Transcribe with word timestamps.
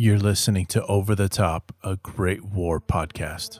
You're 0.00 0.16
listening 0.16 0.66
to 0.66 0.86
Over 0.86 1.16
the 1.16 1.28
Top, 1.28 1.74
a 1.82 1.96
Great 1.96 2.44
War 2.44 2.80
podcast. 2.80 3.58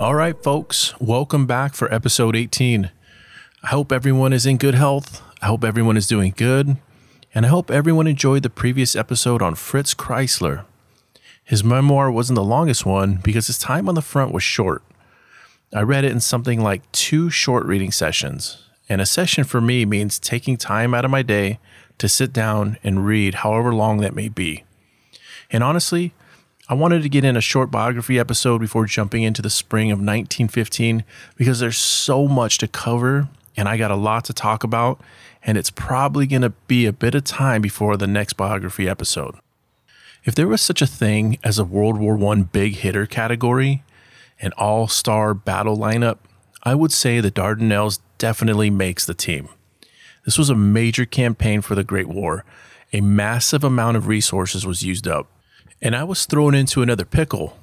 All 0.00 0.16
right, 0.16 0.34
folks, 0.42 1.00
welcome 1.00 1.46
back 1.46 1.74
for 1.74 1.94
episode 1.94 2.34
18. 2.34 2.90
I 3.62 3.66
hope 3.68 3.92
everyone 3.92 4.32
is 4.32 4.46
in 4.46 4.56
good 4.56 4.74
health. 4.74 5.22
I 5.40 5.46
hope 5.46 5.62
everyone 5.62 5.96
is 5.96 6.08
doing 6.08 6.34
good. 6.36 6.76
And 7.32 7.46
I 7.46 7.48
hope 7.48 7.70
everyone 7.70 8.08
enjoyed 8.08 8.42
the 8.42 8.50
previous 8.50 8.96
episode 8.96 9.40
on 9.40 9.54
Fritz 9.54 9.94
Kreisler. 9.94 10.64
His 11.44 11.62
memoir 11.62 12.10
wasn't 12.10 12.34
the 12.34 12.42
longest 12.42 12.84
one 12.84 13.20
because 13.22 13.46
his 13.46 13.58
time 13.58 13.88
on 13.88 13.94
the 13.94 14.02
front 14.02 14.32
was 14.32 14.42
short. 14.42 14.82
I 15.72 15.82
read 15.82 16.04
it 16.04 16.10
in 16.10 16.18
something 16.18 16.60
like 16.60 16.90
two 16.90 17.30
short 17.30 17.64
reading 17.66 17.92
sessions. 17.92 18.66
And 18.88 19.00
a 19.00 19.06
session 19.06 19.44
for 19.44 19.60
me 19.60 19.84
means 19.84 20.18
taking 20.18 20.56
time 20.56 20.92
out 20.92 21.04
of 21.04 21.12
my 21.12 21.22
day 21.22 21.60
to 21.98 22.08
sit 22.08 22.32
down 22.32 22.78
and 22.82 23.06
read 23.06 23.36
however 23.36 23.72
long 23.72 23.98
that 23.98 24.14
may 24.14 24.28
be. 24.28 24.64
And 25.52 25.62
honestly, 25.62 26.12
I 26.68 26.74
wanted 26.74 27.02
to 27.02 27.08
get 27.08 27.24
in 27.24 27.36
a 27.36 27.40
short 27.40 27.70
biography 27.70 28.18
episode 28.18 28.60
before 28.60 28.86
jumping 28.86 29.22
into 29.22 29.40
the 29.42 29.50
spring 29.50 29.92
of 29.92 29.98
1915 29.98 31.04
because 31.36 31.60
there's 31.60 31.78
so 31.78 32.26
much 32.26 32.58
to 32.58 32.66
cover 32.66 33.28
and 33.60 33.68
I 33.68 33.76
got 33.76 33.90
a 33.90 33.94
lot 33.96 34.24
to 34.24 34.32
talk 34.32 34.64
about, 34.64 35.02
and 35.44 35.58
it's 35.58 35.68
probably 35.68 36.26
going 36.26 36.40
to 36.40 36.54
be 36.66 36.86
a 36.86 36.94
bit 36.94 37.14
of 37.14 37.24
time 37.24 37.60
before 37.60 37.98
the 37.98 38.06
next 38.06 38.32
biography 38.32 38.88
episode. 38.88 39.34
If 40.24 40.34
there 40.34 40.48
was 40.48 40.62
such 40.62 40.80
a 40.80 40.86
thing 40.86 41.36
as 41.44 41.58
a 41.58 41.64
World 41.64 41.98
War 41.98 42.18
I 42.32 42.36
big 42.36 42.76
hitter 42.76 43.04
category, 43.04 43.82
an 44.40 44.52
all 44.56 44.88
star 44.88 45.34
battle 45.34 45.76
lineup, 45.76 46.16
I 46.62 46.74
would 46.74 46.90
say 46.90 47.20
the 47.20 47.30
Dardanelles 47.30 47.98
definitely 48.16 48.70
makes 48.70 49.04
the 49.04 49.12
team. 49.12 49.50
This 50.24 50.38
was 50.38 50.48
a 50.48 50.54
major 50.54 51.04
campaign 51.04 51.60
for 51.60 51.74
the 51.74 51.84
Great 51.84 52.08
War. 52.08 52.46
A 52.94 53.02
massive 53.02 53.62
amount 53.62 53.98
of 53.98 54.06
resources 54.06 54.64
was 54.64 54.82
used 54.82 55.06
up 55.06 55.26
and 55.82 55.94
I 55.94 56.04
was 56.04 56.24
thrown 56.24 56.54
into 56.54 56.80
another 56.80 57.04
pickle, 57.04 57.58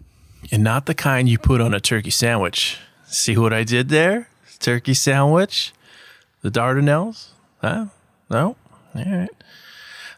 and 0.51 0.63
not 0.63 0.85
the 0.85 0.93
kind 0.93 1.27
you 1.27 1.39
put 1.39 1.59
on 1.59 1.73
a 1.73 1.79
turkey 1.79 2.11
sandwich. 2.11 2.77
See 3.05 3.35
what 3.35 3.51
I 3.51 3.63
did 3.63 3.89
there? 3.89 4.29
Turkey 4.59 4.93
sandwich? 4.93 5.73
The 6.41 6.51
Dardanelles? 6.51 7.29
Huh? 7.61 7.87
No? 8.29 8.55
All 8.95 9.05
right. 9.05 9.29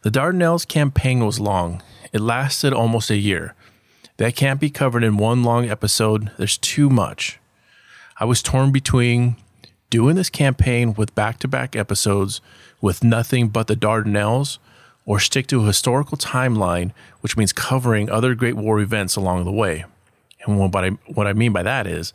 The 0.04 0.12
Dardanelles 0.12 0.68
campaign 0.68 1.26
was 1.26 1.40
long. 1.40 1.82
It 2.12 2.22
lasted 2.22 2.74
almost 2.74 3.10
a 3.10 3.18
year. 3.18 3.54
That 4.18 4.36
can't 4.36 4.60
be 4.60 4.70
covered 4.70 5.04
in 5.04 5.18
one 5.18 5.44
long 5.44 5.70
episode. 5.70 6.32
There's 6.38 6.58
too 6.58 6.90
much. 6.90 7.40
I 8.20 8.26
was 8.26 8.42
torn 8.42 8.72
between 8.72 9.38
doing 9.90 10.16
this 10.16 10.30
campaign 10.30 10.94
with 10.94 11.16
back 11.16 11.40
to 11.40 11.48
back 11.48 11.76
episodes 11.76 12.42
with 12.82 13.04
nothing 13.04 13.48
but 13.50 13.68
the 13.68 13.76
Dardanelles 13.76 14.58
or 15.06 15.20
stick 15.20 15.48
to 15.48 15.64
a 15.64 15.68
historical 15.68 16.18
timeline, 16.18 16.92
which 17.22 17.38
means 17.38 17.54
covering 17.54 18.10
other 18.10 18.36
Great 18.36 18.56
War 18.56 18.80
events 18.80 19.16
along 19.16 19.46
the 19.46 19.52
way. 19.52 19.86
And 20.46 20.60
what 20.60 20.76
I, 20.76 20.90
what 21.08 21.28
I 21.28 21.34
mean 21.34 21.54
by 21.54 21.64
that 21.64 21.88
is, 21.88 22.14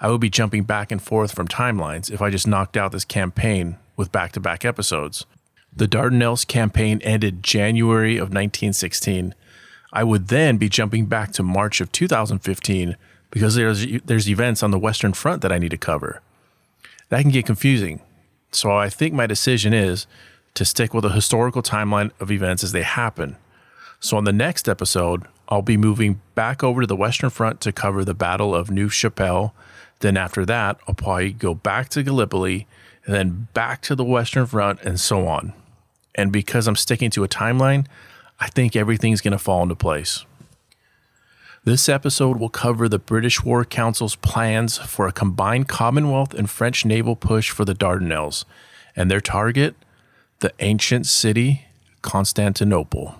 I 0.00 0.10
would 0.10 0.20
be 0.20 0.30
jumping 0.30 0.64
back 0.64 0.90
and 0.90 1.00
forth 1.00 1.32
from 1.32 1.48
timelines 1.48 2.10
if 2.10 2.20
I 2.20 2.30
just 2.30 2.46
knocked 2.46 2.76
out 2.76 2.92
this 2.92 3.04
campaign 3.04 3.76
with 3.96 4.12
back 4.12 4.32
to 4.32 4.40
back 4.40 4.64
episodes. 4.64 5.24
The 5.74 5.88
Dardanelles 5.88 6.46
campaign 6.46 7.00
ended 7.02 7.42
January 7.42 8.16
of 8.16 8.28
1916. 8.28 9.34
I 9.92 10.04
would 10.04 10.28
then 10.28 10.56
be 10.56 10.68
jumping 10.68 11.06
back 11.06 11.32
to 11.32 11.42
March 11.42 11.80
of 11.80 11.90
2015 11.92 12.96
because 13.30 13.54
there's, 13.54 13.86
there's 14.04 14.28
events 14.28 14.62
on 14.62 14.70
the 14.70 14.78
Western 14.78 15.12
Front 15.12 15.42
that 15.42 15.52
I 15.52 15.58
need 15.58 15.70
to 15.70 15.76
cover. 15.76 16.20
That 17.08 17.22
can 17.22 17.30
get 17.30 17.46
confusing. 17.46 18.00
So 18.52 18.70
I 18.72 18.88
think 18.88 19.14
my 19.14 19.26
decision 19.26 19.72
is 19.72 20.06
to 20.54 20.64
stick 20.64 20.94
with 20.94 21.04
a 21.04 21.10
historical 21.10 21.62
timeline 21.62 22.12
of 22.20 22.30
events 22.30 22.62
as 22.62 22.72
they 22.72 22.82
happen. 22.82 23.36
So, 24.00 24.16
on 24.16 24.24
the 24.24 24.32
next 24.32 24.68
episode, 24.68 25.24
I'll 25.48 25.62
be 25.62 25.76
moving 25.76 26.20
back 26.34 26.62
over 26.62 26.82
to 26.82 26.86
the 26.86 26.96
Western 26.96 27.30
Front 27.30 27.60
to 27.62 27.72
cover 27.72 28.04
the 28.04 28.14
Battle 28.14 28.54
of 28.54 28.70
Neuve 28.70 28.92
Chapelle. 28.94 29.54
Then, 30.04 30.18
after 30.18 30.44
that, 30.44 30.78
I'll 30.86 30.94
probably 30.94 31.32
go 31.32 31.54
back 31.54 31.88
to 31.88 32.02
Gallipoli 32.02 32.66
and 33.06 33.14
then 33.14 33.48
back 33.54 33.80
to 33.84 33.94
the 33.94 34.04
Western 34.04 34.44
Front 34.44 34.82
and 34.82 35.00
so 35.00 35.26
on. 35.26 35.54
And 36.14 36.30
because 36.30 36.68
I'm 36.68 36.76
sticking 36.76 37.08
to 37.12 37.24
a 37.24 37.28
timeline, 37.28 37.86
I 38.38 38.48
think 38.48 38.76
everything's 38.76 39.22
going 39.22 39.32
to 39.32 39.38
fall 39.38 39.62
into 39.62 39.74
place. 39.74 40.26
This 41.64 41.88
episode 41.88 42.38
will 42.38 42.50
cover 42.50 42.86
the 42.86 42.98
British 42.98 43.42
War 43.44 43.64
Council's 43.64 44.14
plans 44.16 44.76
for 44.76 45.06
a 45.08 45.12
combined 45.12 45.68
Commonwealth 45.68 46.34
and 46.34 46.50
French 46.50 46.84
naval 46.84 47.16
push 47.16 47.50
for 47.50 47.64
the 47.64 47.74
Dardanelles 47.74 48.44
and 48.94 49.10
their 49.10 49.22
target 49.22 49.74
the 50.40 50.52
ancient 50.60 51.06
city, 51.06 51.64
Constantinople. 52.02 53.14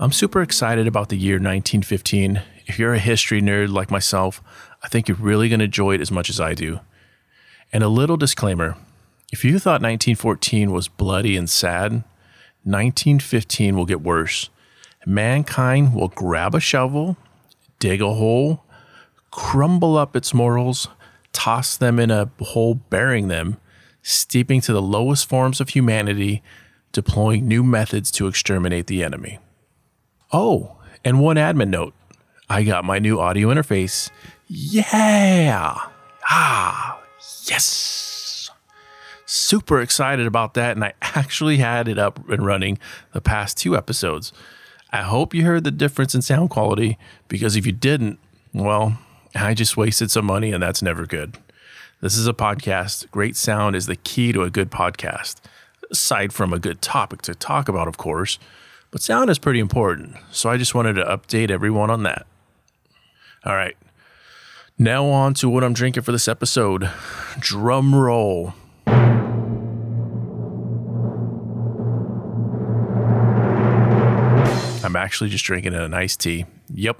I'm 0.00 0.12
super 0.12 0.42
excited 0.42 0.86
about 0.86 1.08
the 1.08 1.16
year 1.16 1.38
1915 1.38 2.40
if 2.66 2.78
you're 2.78 2.94
a 2.94 3.00
history 3.00 3.42
nerd 3.42 3.72
like 3.72 3.90
myself, 3.90 4.40
I 4.80 4.86
think 4.86 5.08
you're 5.08 5.16
really 5.16 5.48
going 5.48 5.58
to 5.58 5.64
enjoy 5.64 5.94
it 5.94 6.00
as 6.00 6.12
much 6.12 6.30
as 6.30 6.38
I 6.38 6.54
do. 6.54 6.78
And 7.72 7.82
a 7.82 7.88
little 7.88 8.16
disclaimer 8.16 8.76
if 9.32 9.44
you 9.44 9.58
thought 9.58 9.82
1914 9.82 10.70
was 10.70 10.86
bloody 10.86 11.36
and 11.36 11.50
sad, 11.50 12.04
1915 12.62 13.76
will 13.76 13.86
get 13.86 14.00
worse. 14.00 14.50
Mankind 15.04 15.92
will 15.92 16.08
grab 16.08 16.54
a 16.54 16.60
shovel, 16.60 17.16
dig 17.80 18.00
a 18.00 18.14
hole, 18.14 18.62
crumble 19.32 19.96
up 19.96 20.14
its 20.14 20.32
morals, 20.32 20.86
toss 21.32 21.76
them 21.76 21.98
in 21.98 22.12
a 22.12 22.30
hole, 22.40 22.74
burying 22.74 23.26
them, 23.26 23.56
steeping 24.02 24.60
to 24.60 24.72
the 24.72 24.80
lowest 24.80 25.28
forms 25.28 25.60
of 25.60 25.70
humanity, 25.70 26.40
deploying 26.92 27.48
new 27.48 27.64
methods 27.64 28.12
to 28.12 28.28
exterminate 28.28 28.86
the 28.86 29.02
enemy. 29.02 29.40
Oh, 30.32 30.76
and 31.04 31.20
one 31.20 31.36
admin 31.36 31.68
note 31.68 31.94
I 32.50 32.62
got 32.62 32.84
my 32.84 32.98
new 32.98 33.20
audio 33.20 33.48
interface. 33.48 34.10
Yeah. 34.46 35.76
Ah, 36.28 37.00
yes. 37.44 38.50
Super 39.26 39.80
excited 39.80 40.26
about 40.26 40.54
that. 40.54 40.76
And 40.76 40.84
I 40.84 40.94
actually 41.02 41.58
had 41.58 41.88
it 41.88 41.98
up 41.98 42.26
and 42.28 42.44
running 42.44 42.78
the 43.12 43.20
past 43.20 43.58
two 43.58 43.76
episodes. 43.76 44.32
I 44.90 45.02
hope 45.02 45.34
you 45.34 45.44
heard 45.44 45.64
the 45.64 45.70
difference 45.70 46.14
in 46.14 46.22
sound 46.22 46.48
quality 46.48 46.98
because 47.28 47.56
if 47.56 47.66
you 47.66 47.72
didn't, 47.72 48.18
well, 48.54 48.98
I 49.34 49.52
just 49.52 49.76
wasted 49.76 50.10
some 50.10 50.24
money 50.24 50.52
and 50.52 50.62
that's 50.62 50.80
never 50.80 51.04
good. 51.04 51.36
This 52.00 52.16
is 52.16 52.26
a 52.26 52.32
podcast. 52.32 53.10
Great 53.10 53.36
sound 53.36 53.76
is 53.76 53.86
the 53.86 53.96
key 53.96 54.32
to 54.32 54.42
a 54.42 54.50
good 54.50 54.70
podcast, 54.70 55.36
aside 55.90 56.32
from 56.32 56.52
a 56.52 56.58
good 56.58 56.80
topic 56.80 57.20
to 57.22 57.34
talk 57.34 57.68
about, 57.68 57.88
of 57.88 57.98
course. 57.98 58.38
But 58.90 59.02
sound 59.02 59.28
is 59.28 59.38
pretty 59.38 59.60
important. 59.60 60.16
So 60.30 60.48
I 60.48 60.56
just 60.56 60.74
wanted 60.74 60.94
to 60.94 61.04
update 61.04 61.50
everyone 61.50 61.90
on 61.90 62.04
that. 62.04 62.26
All 63.44 63.54
right. 63.54 63.76
Now 64.78 65.06
on 65.06 65.34
to 65.34 65.48
what 65.48 65.62
I'm 65.62 65.74
drinking 65.74 66.04
for 66.04 66.12
this 66.12 66.28
episode. 66.28 66.90
Drum 67.38 67.94
roll. 67.94 68.54
I'm 74.84 74.96
actually 74.96 75.28
just 75.28 75.44
drinking 75.44 75.74
an 75.74 75.92
iced 75.92 76.20
tea. 76.20 76.46
Yep. 76.72 76.98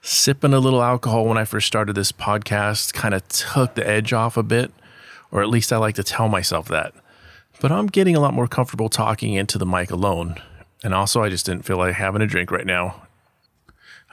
Sipping 0.00 0.54
a 0.54 0.60
little 0.60 0.82
alcohol 0.82 1.26
when 1.26 1.36
I 1.36 1.44
first 1.44 1.66
started 1.66 1.94
this 1.94 2.12
podcast 2.12 2.94
kind 2.94 3.12
of 3.12 3.26
took 3.28 3.74
the 3.74 3.86
edge 3.86 4.12
off 4.12 4.36
a 4.36 4.42
bit, 4.42 4.72
or 5.30 5.42
at 5.42 5.48
least 5.48 5.72
I 5.72 5.76
like 5.76 5.96
to 5.96 6.02
tell 6.02 6.28
myself 6.28 6.68
that. 6.68 6.94
But 7.60 7.72
I'm 7.72 7.86
getting 7.86 8.16
a 8.16 8.20
lot 8.20 8.32
more 8.32 8.46
comfortable 8.46 8.88
talking 8.88 9.34
into 9.34 9.58
the 9.58 9.66
mic 9.66 9.90
alone. 9.90 10.36
And 10.84 10.94
also, 10.94 11.22
I 11.22 11.28
just 11.28 11.46
didn't 11.46 11.64
feel 11.64 11.78
like 11.78 11.94
having 11.94 12.22
a 12.22 12.26
drink 12.26 12.50
right 12.50 12.66
now. 12.66 13.02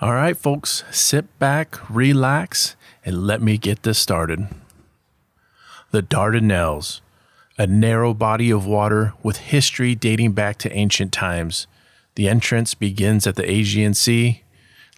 All 0.02 0.14
right, 0.14 0.36
folks, 0.36 0.84
sit 0.92 1.38
back, 1.40 1.78
relax, 1.90 2.76
and 3.06 3.28
let 3.28 3.42
me 3.42 3.58
get 3.58 3.84
this 3.84 4.00
started. 4.00 4.48
The 5.92 6.02
Dardanelles, 6.02 7.02
a 7.58 7.68
narrow 7.68 8.14
body 8.14 8.50
of 8.50 8.66
water 8.66 9.14
with 9.22 9.38
history 9.38 9.94
dating 9.94 10.32
back 10.32 10.58
to 10.60 10.72
ancient 10.74 11.14
times. 11.14 11.68
The 12.16 12.28
entrance 12.28 12.74
begins 12.74 13.28
at 13.28 13.36
the 13.36 13.50
Aegean 13.50 13.94
Sea. 13.94 14.42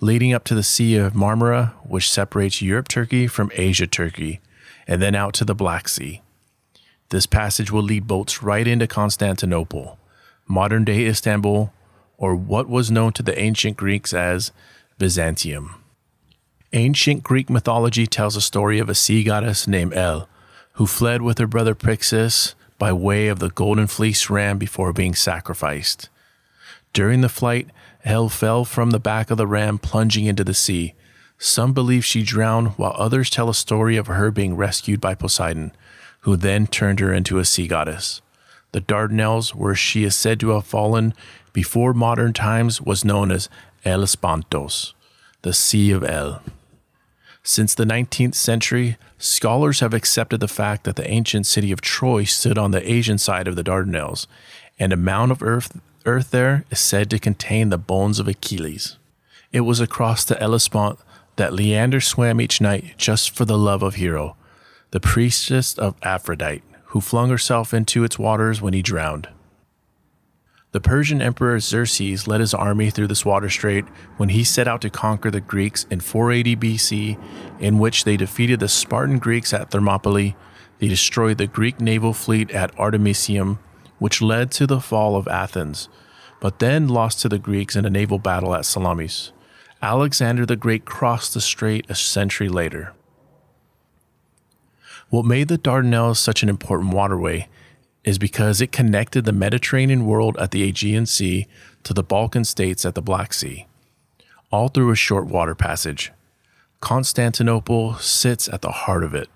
leading 0.02 0.34
up 0.34 0.44
to 0.46 0.56
the 0.56 0.64
Sea 0.64 0.98
of 0.98 1.14
Marmara, 1.14 1.74
which 1.84 2.10
separates 2.10 2.62
Europe 2.62 2.88
Turkey 2.88 3.28
from 3.28 3.52
Asia 3.56 3.88
Turkey, 3.88 4.42
and 4.88 5.02
then 5.02 5.16
out 5.16 5.34
to 5.36 5.46
the 5.46 5.56
Black 5.56 5.88
Sea. 5.88 6.22
This 7.10 7.26
passage 7.26 7.72
will 7.72 7.84
lead 7.84 8.08
boats 8.08 8.44
right 8.44 8.68
into 8.68 8.88
Constantinople, 8.88 9.98
modern 10.48 10.86
day 10.86 11.06
Istanbul, 11.06 11.74
or 12.18 12.36
what 12.36 12.70
was 12.70 12.92
known 12.92 13.14
to 13.14 13.24
the 13.24 13.38
ancient 13.40 13.78
Greeks 13.78 14.14
as 14.14 14.52
Byzantium. 14.98 15.76
Ancient 16.74 17.24
Greek 17.24 17.50
mythology 17.50 18.08
tells 18.08 18.36
a 18.36 18.42
story 18.42 18.80
of 18.80 18.90
a 18.90 18.96
sea 18.96 19.24
goddess 19.24 19.68
named 19.68 19.94
Helle, 19.94 20.28
who 20.74 20.86
fled 20.86 21.22
with 21.22 21.38
her 21.38 21.48
brother 21.48 21.74
Phrixus 21.76 22.54
by 22.78 22.92
way 22.92 23.28
of 23.28 23.40
the 23.40 23.50
golden 23.50 23.88
fleece 23.88 24.30
ram 24.30 24.58
before 24.58 24.92
being 24.92 25.16
sacrificed. 25.16 26.10
During 26.94 27.22
the 27.22 27.30
flight, 27.30 27.70
Helle 28.04 28.30
fell 28.30 28.66
from 28.66 28.92
the 28.92 29.00
back 29.00 29.32
of 29.32 29.38
the 29.38 29.48
ram, 29.48 29.78
plunging 29.78 30.26
into 30.26 30.44
the 30.44 30.54
sea. 30.54 30.94
Some 31.38 31.74
believe 31.74 32.06
she 32.06 32.24
drowned, 32.24 32.70
while 32.78 32.96
others 32.96 33.30
tell 33.30 33.50
a 33.50 33.54
story 33.54 33.98
of 33.98 34.08
her 34.08 34.32
being 34.32 34.56
rescued 34.56 35.02
by 35.02 35.16
Poseidon, 35.16 35.72
who 36.22 36.36
then 36.36 36.68
turned 36.68 37.00
her 37.00 37.14
into 37.14 37.40
a 37.40 37.46
sea 37.46 37.68
goddess. 37.68 38.22
The 38.76 38.82
Dardanelles, 38.82 39.56
where 39.56 39.74
she 39.74 40.04
is 40.04 40.18
said 40.18 40.38
to 40.42 40.50
have 40.50 40.66
fallen 40.66 41.14
before 41.54 41.94
modern 41.94 42.34
times, 42.34 42.82
was 42.82 43.06
known 43.06 43.32
as 43.32 43.48
Hellespontos, 43.86 44.92
the 45.44 45.54
Sea 45.54 45.92
of 45.92 46.02
Helle. 46.02 46.42
Since 47.42 47.74
the 47.74 47.86
19th 47.86 48.36
century, 48.36 48.98
scholars 49.18 49.80
have 49.80 49.94
accepted 49.94 50.42
the 50.42 50.50
fact 50.50 50.84
that 50.84 50.98
the 50.98 51.10
ancient 51.10 51.48
city 51.48 51.72
of 51.72 51.80
Troy 51.80 52.26
stood 52.26 52.58
on 52.58 52.72
the 52.72 52.92
Asian 52.92 53.18
side 53.18 53.48
of 53.48 53.56
the 53.56 53.64
Dardanelles, 53.64 54.28
and 54.78 54.92
a 54.92 54.98
mound 54.98 55.32
of 55.32 55.42
earth, 55.42 55.80
earth 56.06 56.32
there 56.32 56.66
is 56.70 56.82
said 56.82 57.10
to 57.12 57.18
contain 57.18 57.70
the 57.70 57.78
bones 57.78 58.20
of 58.20 58.28
Achilles. 58.28 58.98
It 59.54 59.62
was 59.62 59.80
across 59.80 60.26
the 60.26 60.36
Hellespont 60.36 61.00
that 61.38 61.54
Leander 61.54 62.02
swam 62.02 62.42
each 62.42 62.60
night 62.60 62.96
just 62.98 63.30
for 63.30 63.46
the 63.46 63.58
love 63.58 63.84
of 63.84 63.96
Hero, 63.96 64.36
the 64.92 65.00
priestess 65.00 65.78
of 65.78 65.96
Aphrodite, 66.04 66.62
who 66.96 67.02
flung 67.02 67.30
herself 67.30 67.74
into 67.74 68.06
its 68.06 68.18
waters 68.18 68.62
when 68.62 68.72
he 68.72 68.82
drowned. 68.82 69.28
The 70.72 70.80
Persian 70.80 71.22
Emperor 71.22 71.60
Xerxes 71.60 72.26
led 72.26 72.40
his 72.40 72.54
army 72.54 72.90
through 72.90 73.08
this 73.08 73.26
water 73.26 73.50
strait 73.50 73.84
when 74.16 74.30
he 74.30 74.46
set 74.46 74.66
out 74.66 74.80
to 74.80 74.90
conquer 74.90 75.30
the 75.30 75.42
Greeks 75.42 75.86
in 75.92 76.00
480 76.00 76.56
BC, 76.56 77.20
in 77.60 77.80
which 77.80 78.06
they 78.06 78.16
defeated 78.16 78.62
the 78.62 78.70
Spartan 78.70 79.20
Greeks 79.20 79.54
at 79.54 79.72
Thermopylae. 79.72 80.38
They 80.80 80.88
destroyed 80.88 81.38
the 81.38 81.48
Greek 81.48 81.82
naval 81.82 82.14
fleet 82.14 82.50
at 82.52 82.74
Artemisium, 82.80 83.60
which 84.00 84.22
led 84.22 84.50
to 84.52 84.66
the 84.66 84.80
fall 84.80 85.18
of 85.18 85.28
Athens, 85.28 85.90
but 86.40 86.60
then 86.60 86.88
lost 86.88 87.20
to 87.24 87.28
the 87.28 87.40
Greeks 87.40 87.76
in 87.76 87.84
a 87.84 87.90
naval 87.90 88.20
battle 88.20 88.56
at 88.56 88.64
Salamis. 88.64 89.34
Alexander 89.82 90.46
the 90.46 90.56
Great 90.56 90.86
crossed 90.86 91.34
the 91.34 91.42
strait 91.42 91.86
a 91.90 91.96
century 91.96 92.48
later. 92.48 92.94
What 95.16 95.24
made 95.24 95.48
the 95.48 95.58
Dardanelles 95.58 96.18
such 96.18 96.44
an 96.44 96.50
important 96.50 96.94
waterway 96.94 97.48
is 98.04 98.18
because 98.18 98.60
it 98.60 98.74
connected 98.74 99.24
the 99.24 99.32
Mediterranean 99.32 100.06
world 100.06 100.36
at 100.38 100.52
the 100.52 100.62
Aegean 100.64 101.06
Sea 101.06 101.48
to 101.86 101.94
the 101.94 102.04
Balkan 102.04 102.44
states 102.44 102.84
at 102.84 102.96
the 102.96 103.02
Black 103.02 103.32
Sea, 103.32 103.66
all 104.52 104.68
through 104.68 104.92
a 104.92 104.96
short 104.98 105.28
water 105.28 105.56
passage. 105.56 106.12
Constantinople 106.82 107.94
sits 107.96 108.50
at 108.50 108.62
the 108.62 108.72
heart 108.72 109.06
of 109.06 109.16
it. 109.16 109.30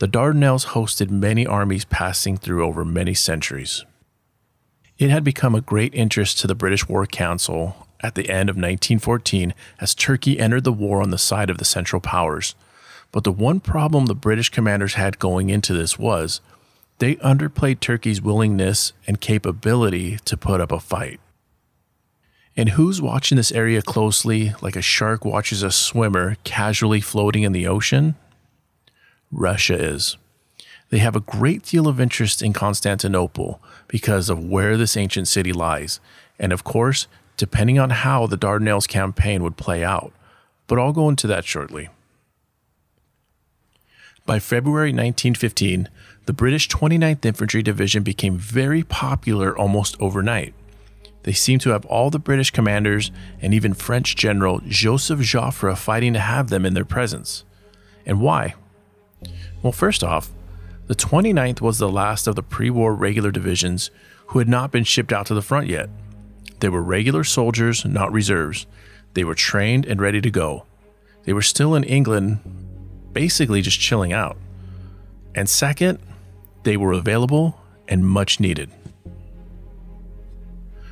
The 0.00 0.08
Dardanelles 0.08 0.70
hosted 0.74 1.10
many 1.10 1.46
armies 1.46 1.84
passing 1.84 2.36
through 2.36 2.66
over 2.66 2.84
many 2.84 3.14
centuries. 3.14 3.84
It 4.98 5.10
had 5.10 5.22
become 5.22 5.54
a 5.54 5.60
great 5.60 5.94
interest 5.94 6.40
to 6.40 6.48
the 6.48 6.56
British 6.56 6.88
War 6.88 7.06
Council 7.06 7.86
at 8.00 8.16
the 8.16 8.28
end 8.28 8.50
of 8.50 8.56
1914 8.56 9.54
as 9.80 9.94
Turkey 9.94 10.40
entered 10.40 10.64
the 10.64 10.72
war 10.72 11.00
on 11.00 11.10
the 11.10 11.16
side 11.16 11.48
of 11.48 11.58
the 11.58 11.64
Central 11.64 12.00
Powers. 12.00 12.56
But 13.12 13.24
the 13.24 13.32
one 13.32 13.60
problem 13.60 14.06
the 14.06 14.14
British 14.14 14.48
commanders 14.48 14.94
had 14.94 15.18
going 15.18 15.50
into 15.50 15.74
this 15.74 15.98
was 15.98 16.40
they 16.98 17.16
underplayed 17.16 17.80
Turkey's 17.80 18.22
willingness 18.22 18.92
and 19.06 19.20
capability 19.20 20.16
to 20.24 20.36
put 20.36 20.60
up 20.60 20.72
a 20.72 20.80
fight. 20.80 21.20
And 22.56 22.70
who's 22.70 23.00
watching 23.00 23.36
this 23.36 23.52
area 23.52 23.82
closely 23.82 24.54
like 24.60 24.76
a 24.76 24.82
shark 24.82 25.24
watches 25.24 25.62
a 25.62 25.70
swimmer 25.70 26.36
casually 26.44 27.00
floating 27.00 27.42
in 27.44 27.52
the 27.52 27.66
ocean? 27.66 28.14
Russia 29.30 29.74
is. 29.74 30.16
They 30.90 30.98
have 30.98 31.16
a 31.16 31.20
great 31.20 31.62
deal 31.62 31.88
of 31.88 32.00
interest 32.00 32.42
in 32.42 32.52
Constantinople 32.52 33.62
because 33.88 34.28
of 34.28 34.44
where 34.44 34.76
this 34.76 34.96
ancient 34.96 35.28
city 35.28 35.52
lies, 35.52 36.00
and 36.38 36.52
of 36.52 36.64
course, 36.64 37.06
depending 37.38 37.78
on 37.78 37.88
how 37.90 38.26
the 38.26 38.36
Dardanelles 38.36 38.86
campaign 38.86 39.42
would 39.42 39.56
play 39.56 39.82
out. 39.82 40.12
But 40.66 40.78
I'll 40.78 40.92
go 40.92 41.08
into 41.08 41.26
that 41.26 41.46
shortly. 41.46 41.88
By 44.24 44.38
February 44.38 44.90
1915, 44.90 45.88
the 46.26 46.32
British 46.32 46.68
29th 46.68 47.24
Infantry 47.24 47.60
Division 47.60 48.04
became 48.04 48.38
very 48.38 48.84
popular 48.84 49.56
almost 49.56 49.96
overnight. 49.98 50.54
They 51.24 51.32
seemed 51.32 51.60
to 51.62 51.70
have 51.70 51.84
all 51.86 52.08
the 52.08 52.20
British 52.20 52.52
commanders 52.52 53.10
and 53.40 53.52
even 53.52 53.74
French 53.74 54.14
General 54.14 54.60
Joseph 54.66 55.20
Joffre 55.20 55.76
fighting 55.76 56.12
to 56.12 56.20
have 56.20 56.50
them 56.50 56.64
in 56.64 56.74
their 56.74 56.84
presence. 56.84 57.44
And 58.06 58.20
why? 58.20 58.54
Well, 59.60 59.72
first 59.72 60.04
off, 60.04 60.30
the 60.86 60.94
29th 60.94 61.60
was 61.60 61.78
the 61.78 61.88
last 61.88 62.28
of 62.28 62.36
the 62.36 62.42
pre 62.44 62.70
war 62.70 62.94
regular 62.94 63.32
divisions 63.32 63.90
who 64.28 64.38
had 64.38 64.48
not 64.48 64.70
been 64.70 64.84
shipped 64.84 65.12
out 65.12 65.26
to 65.26 65.34
the 65.34 65.42
front 65.42 65.66
yet. 65.66 65.90
They 66.60 66.68
were 66.68 66.82
regular 66.82 67.24
soldiers, 67.24 67.84
not 67.84 68.12
reserves. 68.12 68.66
They 69.14 69.24
were 69.24 69.34
trained 69.34 69.84
and 69.84 70.00
ready 70.00 70.20
to 70.20 70.30
go. 70.30 70.64
They 71.24 71.32
were 71.32 71.42
still 71.42 71.74
in 71.74 71.84
England, 71.84 72.40
basically 73.12 73.62
just 73.62 73.80
chilling 73.80 74.12
out. 74.12 74.36
And 75.34 75.48
second, 75.48 75.98
they 76.62 76.76
were 76.76 76.92
available 76.92 77.60
and 77.88 78.06
much 78.06 78.40
needed. 78.40 78.70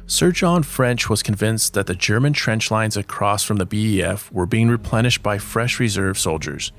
Sir 0.07 0.33
John 0.33 0.65
French 0.65 1.09
was 1.09 1.23
convinced 1.23 1.75
that 1.75 1.87
the 1.87 1.95
German 1.95 2.33
trench 2.33 2.71
lines 2.71 2.97
across 2.97 3.45
from 3.45 3.59
the 3.59 3.65
BEF 3.65 4.33
were 4.33 4.47
being 4.47 4.69
replenished 4.69 5.23
by 5.23 5.39
fresh 5.39 5.79
reserve 5.79 6.19
soldiers. 6.19 6.73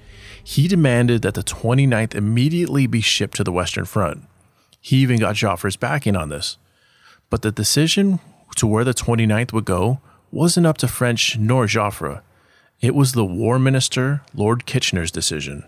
He 0.44 0.68
demanded 0.68 1.22
that 1.22 1.36
the 1.36 1.44
29th 1.44 2.14
immediately 2.14 2.88
be 2.88 3.00
shipped 3.00 3.38
to 3.38 3.46
the 3.46 3.52
Western 3.52 3.86
Front. 3.86 4.26
He 4.82 4.98
even 4.98 5.18
got 5.18 5.36
Joffre's 5.36 5.78
backing 5.78 6.18
on 6.18 6.28
this. 6.28 6.58
But 7.30 7.42
the 7.42 7.54
decision 7.54 8.20
to 8.58 8.68
where 8.68 8.84
the 8.84 8.94
29th 8.94 9.54
would 9.54 9.66
go 9.66 10.02
wasn't 10.30 10.66
up 10.66 10.78
to 10.80 10.88
French 10.90 11.38
nor 11.38 11.68
Joffre. 11.68 12.24
It 12.82 12.96
was 12.96 13.12
the 13.12 13.24
War 13.24 13.60
Minister, 13.60 14.24
Lord 14.34 14.66
Kitchener's 14.66 15.12
decision. 15.12 15.66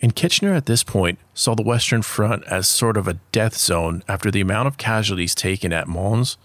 And 0.00 0.16
Kitchener 0.16 0.54
at 0.54 0.64
this 0.64 0.82
point 0.82 1.18
saw 1.34 1.54
the 1.54 1.62
Western 1.62 2.00
Front 2.00 2.44
as 2.44 2.66
sort 2.66 2.96
of 2.96 3.06
a 3.06 3.18
death 3.32 3.54
zone 3.56 4.02
after 4.08 4.30
the 4.30 4.40
amount 4.40 4.66
of 4.66 4.78
casualties 4.78 5.34
taken 5.34 5.74
at 5.74 5.86
Mons, 5.86 6.38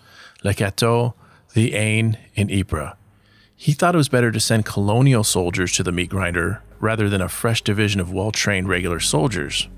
Le 0.43 0.53
Cateau, 0.53 1.13
the 1.53 1.71
Aisne, 1.71 2.17
and 2.35 2.51
Ypres. 2.51 2.93
He 3.55 3.71
thought 3.71 3.95
it 3.95 3.97
was 3.97 4.09
better 4.09 4.31
to 4.31 4.39
send 4.41 4.65
colonial 4.65 5.23
soldiers 5.23 5.71
to 5.73 5.83
the 5.83 5.91
meat 5.93 6.09
grinder 6.09 6.61
rather 6.81 7.07
than 7.07 7.21
a 7.21 7.29
fresh 7.29 7.61
division 7.61 8.01
of 8.01 8.11
well 8.11 8.31
trained 8.31 8.67
regular 8.67 8.99
soldiers. 8.99 9.69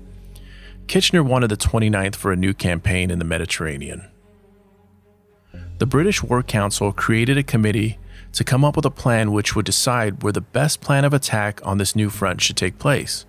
Kitchener 0.88 1.22
wanted 1.22 1.50
the 1.50 1.56
29th 1.56 2.16
for 2.16 2.32
a 2.32 2.36
new 2.36 2.52
campaign 2.52 3.12
in 3.12 3.20
the 3.20 3.24
Mediterranean. 3.24 4.08
The 5.78 5.86
British 5.86 6.22
War 6.22 6.42
Council 6.42 6.92
created 6.92 7.38
a 7.38 7.42
committee 7.44 7.98
to 8.32 8.44
come 8.44 8.64
up 8.64 8.76
with 8.76 8.84
a 8.84 8.90
plan 8.90 9.32
which 9.32 9.54
would 9.54 9.66
decide 9.66 10.22
where 10.22 10.32
the 10.32 10.40
best 10.40 10.80
plan 10.80 11.04
of 11.04 11.12
attack 11.12 11.60
on 11.64 11.78
this 11.78 11.94
new 11.94 12.10
front 12.10 12.40
should 12.40 12.56
take 12.56 12.78
place 12.78 13.24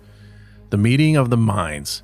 the 0.70 0.78
meeting 0.78 1.14
of 1.14 1.30
the 1.30 1.36
minds. 1.36 2.02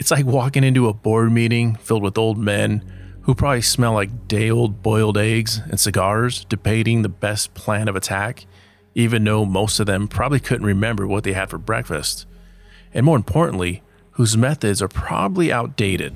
It's 0.00 0.10
like 0.10 0.24
walking 0.26 0.64
into 0.64 0.88
a 0.88 0.94
board 0.94 1.30
meeting 1.30 1.76
filled 1.76 2.02
with 2.02 2.18
old 2.18 2.38
men 2.38 2.82
who 3.22 3.34
probably 3.34 3.62
smell 3.62 3.92
like 3.92 4.26
day 4.26 4.50
old 4.50 4.82
boiled 4.82 5.16
eggs 5.16 5.60
and 5.70 5.78
cigars, 5.78 6.44
debating 6.46 7.02
the 7.02 7.08
best 7.08 7.54
plan 7.54 7.86
of 7.86 7.94
attack, 7.94 8.46
even 8.94 9.22
though 9.22 9.44
most 9.44 9.78
of 9.78 9.86
them 9.86 10.08
probably 10.08 10.40
couldn't 10.40 10.66
remember 10.66 11.06
what 11.06 11.24
they 11.24 11.32
had 11.32 11.50
for 11.50 11.58
breakfast. 11.58 12.26
And 12.92 13.06
more 13.06 13.16
importantly, 13.16 13.82
whose 14.12 14.36
methods 14.36 14.82
are 14.82 14.88
probably 14.88 15.52
outdated. 15.52 16.14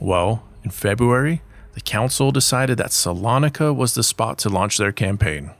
Well, 0.00 0.44
in 0.62 0.70
February, 0.70 1.42
the 1.78 1.84
council 1.84 2.32
decided 2.32 2.76
that 2.78 2.90
Salonika 2.90 3.72
was 3.72 3.94
the 3.94 4.02
spot 4.02 4.36
to 4.38 4.48
launch 4.48 4.78
their 4.78 4.90
campaign. 4.90 5.52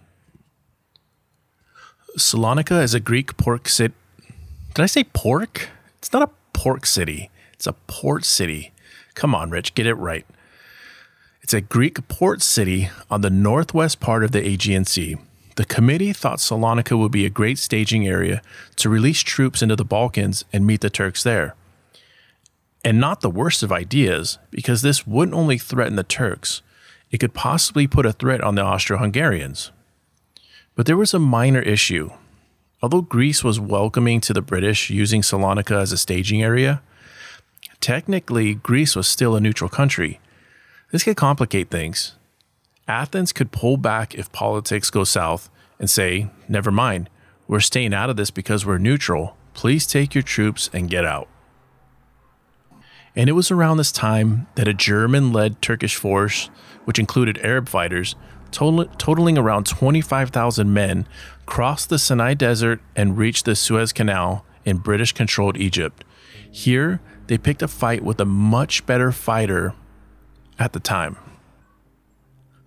Salonika 2.16 2.82
is 2.82 2.92
a 2.92 2.98
Greek 2.98 3.36
port 3.36 3.68
city 3.68 3.94
did 4.74 4.82
I 4.82 4.86
say 4.86 5.04
pork? 5.04 5.68
It's 5.98 6.12
not 6.12 6.22
a 6.22 6.30
pork 6.52 6.86
city, 6.86 7.30
it's 7.52 7.68
a 7.68 7.72
port 7.86 8.24
city. 8.24 8.72
Come 9.14 9.34
on, 9.34 9.50
Rich, 9.50 9.74
get 9.74 9.86
it 9.86 9.94
right. 9.94 10.26
It's 11.42 11.54
a 11.54 11.60
Greek 11.60 12.06
port 12.08 12.42
city 12.42 12.90
on 13.10 13.20
the 13.20 13.30
northwest 13.30 14.00
part 14.00 14.24
of 14.24 14.32
the 14.32 14.44
Aegean 14.44 14.84
Sea. 14.84 15.16
The 15.54 15.64
committee 15.64 16.12
thought 16.12 16.38
Salonika 16.38 16.98
would 16.98 17.12
be 17.12 17.26
a 17.26 17.30
great 17.30 17.58
staging 17.58 18.06
area 18.06 18.42
to 18.76 18.88
release 18.88 19.22
troops 19.22 19.62
into 19.62 19.74
the 19.74 19.84
Balkans 19.84 20.44
and 20.52 20.66
meet 20.66 20.80
the 20.80 20.90
Turks 20.90 21.22
there. 21.22 21.54
And 22.84 23.00
not 23.00 23.20
the 23.20 23.30
worst 23.30 23.62
of 23.62 23.72
ideas, 23.72 24.38
because 24.50 24.82
this 24.82 25.06
wouldn't 25.06 25.36
only 25.36 25.58
threaten 25.58 25.96
the 25.96 26.04
Turks, 26.04 26.62
it 27.10 27.18
could 27.18 27.34
possibly 27.34 27.86
put 27.86 28.06
a 28.06 28.12
threat 28.12 28.40
on 28.42 28.54
the 28.54 28.62
Austro 28.62 28.98
Hungarians. 28.98 29.72
But 30.74 30.86
there 30.86 30.96
was 30.96 31.12
a 31.12 31.18
minor 31.18 31.60
issue. 31.60 32.10
Although 32.80 33.02
Greece 33.02 33.42
was 33.42 33.58
welcoming 33.58 34.20
to 34.20 34.32
the 34.32 34.42
British 34.42 34.90
using 34.90 35.22
Salonika 35.22 35.80
as 35.80 35.90
a 35.90 35.98
staging 35.98 36.42
area, 36.42 36.80
technically 37.80 38.54
Greece 38.54 38.94
was 38.94 39.08
still 39.08 39.34
a 39.34 39.40
neutral 39.40 39.68
country. 39.68 40.20
This 40.92 41.02
could 41.02 41.16
complicate 41.16 41.70
things. 41.70 42.14
Athens 42.86 43.32
could 43.32 43.50
pull 43.50 43.76
back 43.76 44.14
if 44.14 44.30
politics 44.32 44.90
go 44.90 45.02
south 45.04 45.50
and 45.78 45.90
say, 45.90 46.30
never 46.48 46.70
mind, 46.70 47.10
we're 47.48 47.60
staying 47.60 47.92
out 47.92 48.10
of 48.10 48.16
this 48.16 48.30
because 48.30 48.64
we're 48.64 48.78
neutral. 48.78 49.36
Please 49.54 49.86
take 49.86 50.14
your 50.14 50.22
troops 50.22 50.70
and 50.72 50.88
get 50.88 51.04
out. 51.04 51.28
And 53.18 53.28
it 53.28 53.32
was 53.32 53.50
around 53.50 53.78
this 53.78 53.90
time 53.90 54.46
that 54.54 54.68
a 54.68 54.72
German 54.72 55.32
led 55.32 55.60
Turkish 55.60 55.96
force, 55.96 56.50
which 56.84 57.00
included 57.00 57.40
Arab 57.42 57.68
fighters, 57.68 58.14
total- 58.52 58.84
totaling 58.96 59.36
around 59.36 59.66
25,000 59.66 60.72
men, 60.72 61.04
crossed 61.44 61.88
the 61.88 61.98
Sinai 61.98 62.34
Desert 62.34 62.80
and 62.94 63.18
reached 63.18 63.44
the 63.44 63.56
Suez 63.56 63.92
Canal 63.92 64.46
in 64.64 64.76
British 64.76 65.12
controlled 65.12 65.56
Egypt. 65.56 66.04
Here, 66.48 67.00
they 67.26 67.38
picked 67.38 67.60
a 67.60 67.66
fight 67.66 68.04
with 68.04 68.20
a 68.20 68.24
much 68.24 68.86
better 68.86 69.10
fighter 69.10 69.74
at 70.56 70.72
the 70.72 70.80
time. 70.80 71.16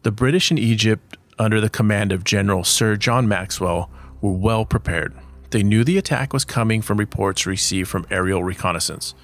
The 0.04 0.12
British 0.12 0.52
in 0.52 0.58
Egypt, 0.58 1.16
under 1.40 1.62
the 1.62 1.70
command 1.70 2.12
of 2.12 2.26
General 2.26 2.66
Sir 2.66 2.98
John 2.98 3.26
Maxwell, 3.26 3.90
were 4.20 4.34
well 4.34 4.66
prepared. 4.66 5.14
They 5.52 5.64
knew 5.64 5.86
the 5.86 5.98
attack 5.98 6.34
was 6.34 6.44
coming 6.44 6.82
from 6.82 6.98
reports 6.98 7.46
received 7.46 7.88
from 7.88 8.06
aerial 8.12 8.44
reconnaissance. 8.44 9.16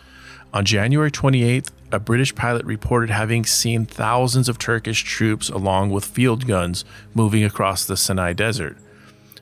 On 0.53 0.63
January 0.63 1.11
28th, 1.11 1.71
a 1.91 1.99
British 1.99 2.33
pilot 2.33 2.65
reported 2.65 3.09
having 3.09 3.45
seen 3.45 3.85
thousands 3.85 4.47
of 4.47 4.57
Turkish 4.57 5.03
troops 5.03 5.49
along 5.49 5.89
with 5.91 6.05
field 6.05 6.47
guns 6.47 6.85
moving 7.13 7.43
across 7.43 7.85
the 7.85 7.97
Sinai 7.97 8.33
Desert. 8.33 8.77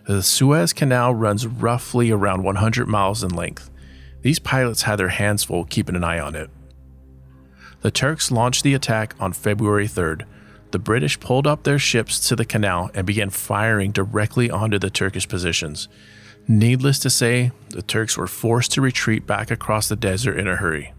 The 0.08 0.22
Suez 0.22 0.74
Canal 0.74 1.14
runs 1.14 1.48
roughly 1.48 2.12
around 2.12 2.44
100 2.44 2.88
miles 2.88 3.24
in 3.24 3.30
length. 3.32 3.70
These 4.22 4.40
pilots 4.40 4.84
had 4.84 4.98
their 4.98 5.10
hands 5.10 5.44
full 5.44 5.66
keeping 5.66 5.96
an 5.96 6.04
eye 6.04 6.20
on 6.20 6.36
it. 6.36 6.50
The 7.82 7.92
Turks 7.92 8.32
launched 8.32 8.64
the 8.64 8.74
attack 8.74 9.16
on 9.20 9.34
February 9.34 9.88
3rd. 9.88 10.26
The 10.72 10.80
British 10.80 11.20
pulled 11.20 11.48
up 11.48 11.64
their 11.64 11.80
ships 11.80 12.20
to 12.28 12.36
the 12.36 12.46
canal 12.46 12.90
and 12.94 13.06
began 13.06 13.30
firing 13.30 13.92
directly 13.92 14.50
onto 14.50 14.80
the 14.80 14.90
Turkish 14.90 15.28
positions. 15.28 15.88
Needless 16.48 17.00
to 17.00 17.10
say, 17.10 17.52
the 17.70 17.82
Turks 17.82 18.18
were 18.18 18.28
forced 18.28 18.72
to 18.74 18.82
retreat 18.82 19.26
back 19.26 19.50
across 19.50 19.90
the 19.90 19.96
desert 19.96 20.38
in 20.38 20.48
a 20.48 20.56
hurry. 20.56 20.94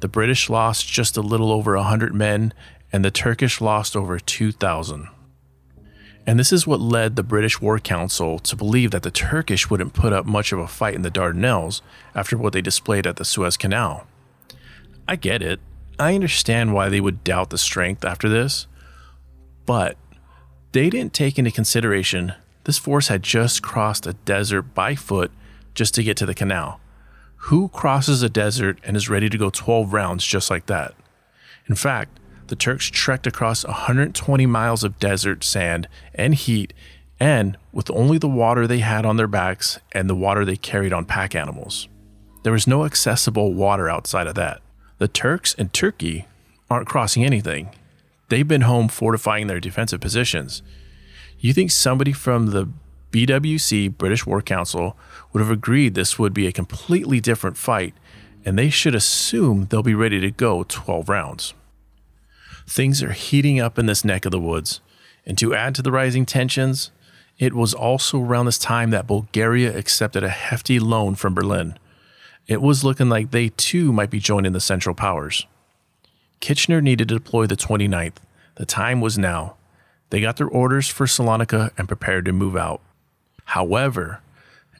The 0.00 0.08
British 0.08 0.50
lost 0.50 0.86
just 0.86 1.16
a 1.16 1.22
little 1.22 1.50
over 1.50 1.74
100 1.76 2.14
men, 2.14 2.52
and 2.92 3.02
the 3.02 3.10
Turkish 3.10 3.62
lost 3.62 3.96
over 3.96 4.18
2,000. 4.18 5.08
And 6.26 6.38
this 6.38 6.52
is 6.52 6.66
what 6.66 6.80
led 6.80 7.16
the 7.16 7.22
British 7.22 7.60
War 7.60 7.78
Council 7.78 8.38
to 8.40 8.56
believe 8.56 8.90
that 8.90 9.02
the 9.02 9.10
Turkish 9.10 9.70
wouldn't 9.70 9.94
put 9.94 10.12
up 10.12 10.26
much 10.26 10.52
of 10.52 10.58
a 10.58 10.68
fight 10.68 10.94
in 10.94 11.02
the 11.02 11.10
Dardanelles 11.10 11.80
after 12.14 12.36
what 12.36 12.52
they 12.52 12.62
displayed 12.62 13.06
at 13.06 13.16
the 13.16 13.24
Suez 13.24 13.56
Canal. 13.56 14.06
I 15.08 15.16
get 15.16 15.42
it. 15.42 15.60
I 15.98 16.14
understand 16.14 16.74
why 16.74 16.88
they 16.88 17.00
would 17.00 17.24
doubt 17.24 17.50
the 17.50 17.58
strength 17.58 18.04
after 18.04 18.28
this, 18.28 18.66
but 19.64 19.96
they 20.72 20.90
didn't 20.90 21.12
take 21.14 21.38
into 21.38 21.50
consideration 21.50 22.34
this 22.64 22.78
force 22.78 23.08
had 23.08 23.22
just 23.22 23.62
crossed 23.62 24.06
a 24.06 24.14
desert 24.14 24.74
by 24.74 24.94
foot 24.94 25.30
just 25.74 25.94
to 25.94 26.02
get 26.02 26.16
to 26.16 26.26
the 26.26 26.34
canal. 26.34 26.80
Who 27.48 27.68
crosses 27.68 28.22
a 28.22 28.28
desert 28.28 28.78
and 28.84 28.96
is 28.96 29.08
ready 29.08 29.28
to 29.28 29.38
go 29.38 29.50
12 29.50 29.92
rounds 29.92 30.24
just 30.24 30.50
like 30.50 30.66
that? 30.66 30.94
In 31.68 31.74
fact, 31.74 32.18
the 32.48 32.56
Turks 32.56 32.86
trekked 32.86 33.26
across 33.26 33.64
120 33.64 34.46
miles 34.46 34.84
of 34.84 34.98
desert 34.98 35.44
sand 35.44 35.88
and 36.14 36.34
heat, 36.34 36.72
and 37.18 37.56
with 37.72 37.90
only 37.90 38.18
the 38.18 38.28
water 38.28 38.66
they 38.66 38.80
had 38.80 39.06
on 39.06 39.16
their 39.16 39.26
backs 39.26 39.78
and 39.92 40.08
the 40.08 40.14
water 40.14 40.44
they 40.44 40.56
carried 40.56 40.92
on 40.92 41.04
pack 41.04 41.34
animals. 41.34 41.88
There 42.42 42.52
was 42.52 42.66
no 42.66 42.84
accessible 42.84 43.54
water 43.54 43.88
outside 43.88 44.26
of 44.26 44.34
that. 44.34 44.60
The 44.98 45.08
Turks 45.08 45.54
in 45.54 45.70
Turkey 45.70 46.26
aren't 46.70 46.88
crossing 46.88 47.24
anything. 47.24 47.70
They've 48.28 48.46
been 48.46 48.62
home 48.62 48.88
fortifying 48.88 49.46
their 49.46 49.60
defensive 49.60 50.00
positions. 50.00 50.62
You 51.44 51.52
think 51.52 51.70
somebody 51.70 52.12
from 52.12 52.52
the 52.52 52.70
BWC, 53.12 53.98
British 53.98 54.24
War 54.24 54.40
Council, 54.40 54.96
would 55.30 55.40
have 55.40 55.50
agreed 55.50 55.92
this 55.92 56.18
would 56.18 56.32
be 56.32 56.46
a 56.46 56.52
completely 56.52 57.20
different 57.20 57.58
fight, 57.58 57.92
and 58.46 58.58
they 58.58 58.70
should 58.70 58.94
assume 58.94 59.66
they'll 59.66 59.82
be 59.82 59.94
ready 59.94 60.18
to 60.20 60.30
go 60.30 60.64
12 60.66 61.06
rounds. 61.06 61.52
Things 62.66 63.02
are 63.02 63.12
heating 63.12 63.60
up 63.60 63.78
in 63.78 63.84
this 63.84 64.06
neck 64.06 64.24
of 64.24 64.32
the 64.32 64.40
woods, 64.40 64.80
and 65.26 65.36
to 65.36 65.54
add 65.54 65.74
to 65.74 65.82
the 65.82 65.92
rising 65.92 66.24
tensions, 66.24 66.90
it 67.38 67.52
was 67.52 67.74
also 67.74 68.22
around 68.22 68.46
this 68.46 68.56
time 68.56 68.88
that 68.92 69.06
Bulgaria 69.06 69.76
accepted 69.76 70.24
a 70.24 70.30
hefty 70.30 70.78
loan 70.78 71.14
from 71.14 71.34
Berlin. 71.34 71.78
It 72.46 72.62
was 72.62 72.84
looking 72.84 73.10
like 73.10 73.32
they 73.32 73.50
too 73.50 73.92
might 73.92 74.08
be 74.08 74.18
joining 74.18 74.52
the 74.52 74.60
Central 74.60 74.94
Powers. 74.94 75.46
Kitchener 76.40 76.80
needed 76.80 77.08
to 77.08 77.16
deploy 77.16 77.46
the 77.46 77.54
29th. 77.54 78.16
The 78.54 78.64
time 78.64 79.02
was 79.02 79.18
now. 79.18 79.56
They 80.14 80.20
got 80.20 80.36
their 80.36 80.46
orders 80.46 80.88
for 80.88 81.06
Salonika 81.06 81.72
and 81.76 81.88
prepared 81.88 82.24
to 82.26 82.32
move 82.32 82.56
out. 82.56 82.80
However, 83.46 84.20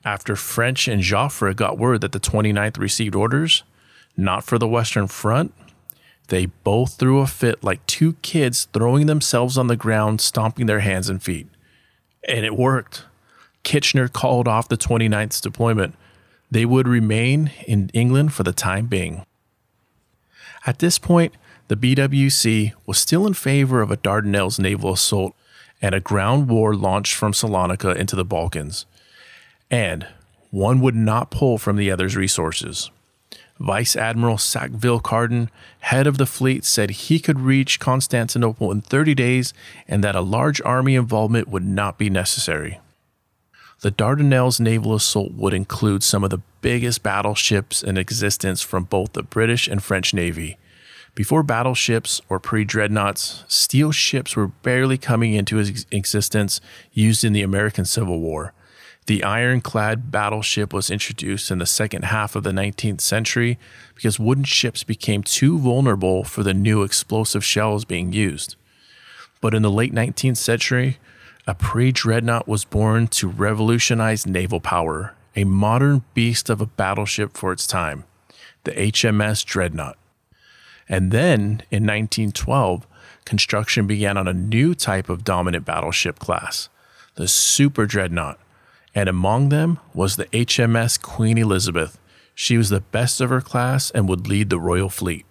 after 0.04 0.36
French 0.36 0.86
and 0.86 1.02
Joffre 1.02 1.56
got 1.56 1.76
word 1.76 2.02
that 2.02 2.12
the 2.12 2.20
29th 2.20 2.78
received 2.78 3.16
orders, 3.16 3.64
not 4.16 4.44
for 4.44 4.60
the 4.60 4.68
Western 4.68 5.08
Front, 5.08 5.52
they 6.28 6.46
both 6.46 6.94
threw 6.94 7.18
a 7.18 7.26
fit 7.26 7.64
like 7.64 7.84
two 7.88 8.12
kids 8.22 8.68
throwing 8.72 9.06
themselves 9.06 9.58
on 9.58 9.66
the 9.66 9.74
ground, 9.74 10.20
stomping 10.20 10.66
their 10.66 10.78
hands 10.78 11.08
and 11.08 11.20
feet. 11.20 11.48
And 12.28 12.46
it 12.46 12.56
worked. 12.56 13.02
Kitchener 13.64 14.06
called 14.06 14.46
off 14.46 14.68
the 14.68 14.76
29th's 14.76 15.40
deployment. 15.40 15.96
They 16.48 16.64
would 16.64 16.86
remain 16.86 17.50
in 17.66 17.90
England 17.92 18.32
for 18.34 18.44
the 18.44 18.52
time 18.52 18.86
being. 18.86 19.26
At 20.64 20.78
this 20.78 21.00
point, 21.00 21.34
the 21.68 21.76
BWC 21.76 22.72
was 22.86 22.98
still 22.98 23.26
in 23.26 23.34
favor 23.34 23.80
of 23.80 23.90
a 23.90 23.96
Dardanelles 23.96 24.58
naval 24.58 24.92
assault 24.92 25.34
and 25.80 25.94
a 25.94 26.00
ground 26.00 26.48
war 26.48 26.74
launched 26.74 27.14
from 27.14 27.32
Salonika 27.32 27.96
into 27.96 28.16
the 28.16 28.24
Balkans. 28.24 28.86
And 29.70 30.06
one 30.50 30.80
would 30.80 30.94
not 30.94 31.30
pull 31.30 31.58
from 31.58 31.76
the 31.76 31.90
other's 31.90 32.16
resources. 32.16 32.90
Vice 33.58 33.96
Admiral 33.96 34.36
Sackville 34.36 35.00
Carden, 35.00 35.48
head 35.80 36.06
of 36.06 36.18
the 36.18 36.26
fleet, 36.26 36.64
said 36.64 36.90
he 36.90 37.20
could 37.20 37.40
reach 37.40 37.78
Constantinople 37.78 38.70
in 38.72 38.80
30 38.80 39.14
days 39.14 39.54
and 39.86 40.02
that 40.02 40.16
a 40.16 40.20
large 40.20 40.60
army 40.62 40.96
involvement 40.96 41.48
would 41.48 41.64
not 41.64 41.98
be 41.98 42.10
necessary. 42.10 42.80
The 43.80 43.92
Dardanelles 43.92 44.60
naval 44.60 44.94
assault 44.94 45.32
would 45.32 45.54
include 45.54 46.02
some 46.02 46.24
of 46.24 46.30
the 46.30 46.42
biggest 46.62 47.02
battleships 47.02 47.82
in 47.82 47.96
existence 47.96 48.62
from 48.62 48.84
both 48.84 49.12
the 49.12 49.22
British 49.22 49.68
and 49.68 49.82
French 49.82 50.14
Navy, 50.14 50.56
before 51.14 51.44
battleships 51.44 52.20
or 52.28 52.40
pre 52.40 52.64
dreadnoughts, 52.64 53.44
steel 53.46 53.92
ships 53.92 54.34
were 54.34 54.48
barely 54.48 54.98
coming 54.98 55.34
into 55.34 55.58
existence 55.92 56.60
used 56.92 57.22
in 57.22 57.32
the 57.32 57.42
American 57.42 57.84
Civil 57.84 58.20
War. 58.20 58.52
The 59.06 59.22
ironclad 59.22 60.10
battleship 60.10 60.72
was 60.72 60.90
introduced 60.90 61.50
in 61.50 61.58
the 61.58 61.66
second 61.66 62.06
half 62.06 62.34
of 62.34 62.42
the 62.42 62.52
19th 62.52 63.02
century 63.02 63.58
because 63.94 64.18
wooden 64.18 64.44
ships 64.44 64.82
became 64.82 65.22
too 65.22 65.58
vulnerable 65.58 66.24
for 66.24 66.42
the 66.42 66.54
new 66.54 66.82
explosive 66.82 67.44
shells 67.44 67.84
being 67.84 68.12
used. 68.12 68.56
But 69.42 69.54
in 69.54 69.62
the 69.62 69.70
late 69.70 69.92
19th 69.92 70.38
century, 70.38 70.98
a 71.46 71.54
pre 71.54 71.92
dreadnought 71.92 72.48
was 72.48 72.64
born 72.64 73.06
to 73.08 73.28
revolutionize 73.28 74.26
naval 74.26 74.60
power, 74.60 75.14
a 75.36 75.44
modern 75.44 76.02
beast 76.14 76.48
of 76.48 76.60
a 76.60 76.66
battleship 76.66 77.36
for 77.36 77.52
its 77.52 77.66
time, 77.66 78.04
the 78.64 78.72
HMS 78.72 79.44
Dreadnought. 79.44 79.98
And 80.88 81.10
then 81.10 81.62
in 81.70 81.84
1912, 81.86 82.86
construction 83.24 83.86
began 83.86 84.16
on 84.16 84.28
a 84.28 84.34
new 84.34 84.74
type 84.74 85.08
of 85.08 85.24
dominant 85.24 85.64
battleship 85.64 86.18
class, 86.18 86.68
the 87.14 87.28
Super 87.28 87.86
Dreadnought. 87.86 88.38
And 88.94 89.08
among 89.08 89.48
them 89.48 89.80
was 89.92 90.16
the 90.16 90.26
HMS 90.26 91.00
Queen 91.00 91.38
Elizabeth. 91.38 91.98
She 92.34 92.56
was 92.56 92.68
the 92.68 92.80
best 92.80 93.20
of 93.20 93.30
her 93.30 93.40
class 93.40 93.90
and 93.90 94.08
would 94.08 94.28
lead 94.28 94.50
the 94.50 94.60
Royal 94.60 94.88
Fleet. 94.88 95.26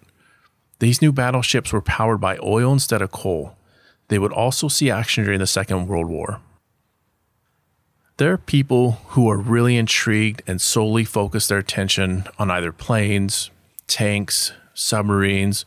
These 0.80 1.02
new 1.02 1.12
battleships 1.12 1.72
were 1.72 1.82
powered 1.82 2.20
by 2.20 2.38
oil 2.44 2.74
instead 2.74 3.02
of 3.02 3.12
coal. 3.12 3.56
They 4.10 4.20
would 4.20 4.34
also 4.34 4.68
see 4.68 4.92
action 4.92 5.24
during 5.24 5.40
the 5.40 5.48
Second 5.48 5.88
World 5.88 6.08
War. 6.08 6.42
There 8.18 8.34
are 8.34 8.38
people 8.38 9.00
who 9.10 9.30
are 9.30 9.38
really 9.38 9.76
intrigued 9.76 10.44
and 10.46 10.62
solely 10.62 11.04
focus 11.04 11.48
their 11.48 11.58
attention 11.58 12.26
on 12.38 12.52
either 12.52 12.72
planes, 12.72 13.50
tanks, 13.88 14.52
submarines, 14.74 15.66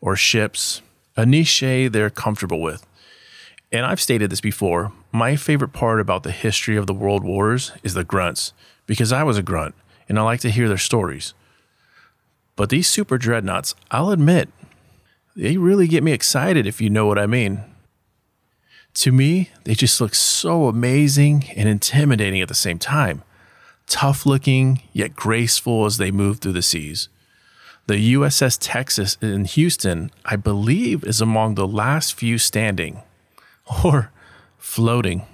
or 0.00 0.16
ships, 0.16 0.82
a 1.16 1.26
niche 1.26 1.60
they're 1.60 2.10
comfortable 2.10 2.60
with. 2.60 2.86
And 3.72 3.86
I've 3.86 4.00
stated 4.00 4.30
this 4.30 4.40
before 4.40 4.92
my 5.12 5.36
favorite 5.36 5.72
part 5.72 6.00
about 6.00 6.22
the 6.22 6.30
history 6.30 6.76
of 6.76 6.86
the 6.86 6.94
world 6.94 7.24
wars 7.24 7.72
is 7.82 7.94
the 7.94 8.04
grunts, 8.04 8.52
because 8.86 9.12
I 9.12 9.22
was 9.22 9.38
a 9.38 9.42
grunt 9.42 9.74
and 10.08 10.18
I 10.18 10.22
like 10.22 10.40
to 10.40 10.50
hear 10.50 10.68
their 10.68 10.78
stories. 10.78 11.34
But 12.56 12.68
these 12.68 12.88
super 12.88 13.18
dreadnoughts, 13.18 13.74
I'll 13.90 14.10
admit, 14.10 14.48
they 15.36 15.56
really 15.56 15.86
get 15.86 16.02
me 16.02 16.12
excited 16.12 16.66
if 16.66 16.80
you 16.80 16.90
know 16.90 17.06
what 17.06 17.18
I 17.18 17.26
mean. 17.26 17.64
To 18.94 19.12
me, 19.12 19.50
they 19.64 19.74
just 19.74 20.00
look 20.00 20.14
so 20.14 20.66
amazing 20.66 21.44
and 21.56 21.68
intimidating 21.68 22.40
at 22.40 22.48
the 22.48 22.54
same 22.54 22.78
time. 22.78 23.22
Tough 23.86 24.26
looking, 24.26 24.82
yet 24.92 25.14
graceful 25.14 25.86
as 25.86 25.96
they 25.96 26.10
move 26.10 26.38
through 26.38 26.52
the 26.52 26.62
seas. 26.62 27.08
The 27.90 28.14
USS 28.14 28.56
Texas 28.60 29.18
in 29.20 29.46
Houston, 29.46 30.12
I 30.24 30.36
believe, 30.36 31.02
is 31.02 31.20
among 31.20 31.56
the 31.56 31.66
last 31.66 32.14
few 32.14 32.38
standing 32.38 33.02
or 33.84 34.12
floating. 34.58 35.26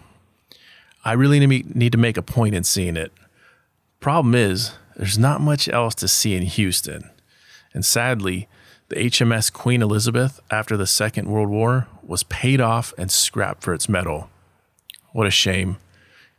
I 1.04 1.12
really 1.12 1.46
need 1.46 1.92
to 1.92 1.98
make 1.98 2.16
a 2.16 2.22
point 2.22 2.54
in 2.54 2.64
seeing 2.64 2.96
it. 2.96 3.12
Problem 4.00 4.34
is, 4.34 4.72
there's 4.96 5.18
not 5.18 5.42
much 5.42 5.68
else 5.68 5.94
to 5.96 6.08
see 6.08 6.34
in 6.34 6.44
Houston. 6.44 7.10
And 7.74 7.84
sadly, 7.84 8.48
the 8.88 8.96
HMS 8.96 9.52
Queen 9.52 9.82
Elizabeth 9.82 10.40
after 10.50 10.78
the 10.78 10.86
Second 10.86 11.28
World 11.28 11.50
War 11.50 11.88
was 12.02 12.22
paid 12.22 12.62
off 12.62 12.94
and 12.96 13.12
scrapped 13.12 13.64
for 13.64 13.74
its 13.74 13.86
metal. 13.86 14.30
What 15.12 15.26
a 15.26 15.30
shame. 15.30 15.76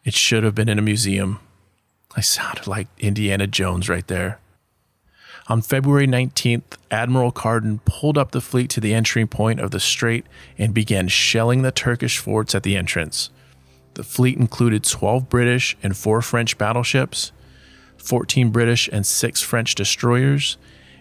It 0.04 0.16
should 0.16 0.44
have 0.44 0.56
been 0.56 0.68
in 0.68 0.80
a 0.80 0.82
museum. 0.82 1.42
I 2.16 2.22
sounded 2.22 2.66
like 2.66 2.88
Indiana 2.98 3.46
Jones 3.46 3.88
right 3.88 4.08
there. 4.08 4.40
On 5.50 5.62
February 5.62 6.08
19th, 6.08 6.76
Admiral 6.92 7.32
Carden 7.32 7.80
pulled 7.86 8.18
up 8.18 8.32
the 8.32 8.42
fleet 8.42 8.70
to 8.72 8.82
the 8.82 8.94
entry 8.94 9.26
point 9.26 9.62
of 9.62 9.72
the 9.72 9.80
strait 9.80 10.26
and 10.58 10.74
began 10.74 11.08
shelling 11.08 11.62
the 11.62 11.72
Turkish 11.72 12.18
forts 12.18 12.54
at 12.54 12.64
the 12.64 12.76
entrance. 12.76 13.30
The 13.94 14.04
fleet 14.04 14.38
included 14.38 14.84
12 14.84 15.30
British 15.30 15.78
and 15.82 15.96
4 15.96 16.22
French 16.22 16.58
battleships, 16.58 17.32
14 17.98 18.50
British 18.50 18.90
and 18.92 19.06
6 19.06 19.42
French 19.42 19.74
destroyers, 19.74 20.58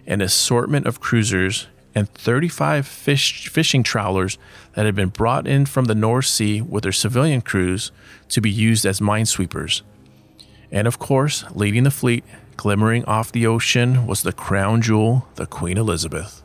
an 0.06 0.20
assortment 0.20 0.86
of 0.86 1.00
cruisers, 1.00 1.66
and 1.92 2.08
35 2.08 2.86
fish, 2.86 3.48
fishing 3.48 3.82
trawlers 3.82 4.38
that 4.74 4.86
had 4.86 4.94
been 4.94 5.08
brought 5.08 5.48
in 5.48 5.66
from 5.66 5.86
the 5.86 5.94
North 5.94 6.26
Sea 6.26 6.60
with 6.62 6.84
their 6.84 6.92
civilian 6.92 7.40
crews 7.40 7.90
to 8.28 8.40
be 8.40 8.50
used 8.50 8.86
as 8.86 9.00
minesweepers. 9.00 9.82
And 10.70 10.86
of 10.86 11.00
course, 11.00 11.44
leading 11.52 11.82
the 11.82 11.90
fleet 11.90 12.22
Glimmering 12.56 13.04
off 13.04 13.30
the 13.30 13.46
ocean 13.46 14.06
was 14.06 14.22
the 14.22 14.32
crown 14.32 14.80
jewel, 14.80 15.28
the 15.34 15.46
Queen 15.46 15.76
Elizabeth. 15.76 16.42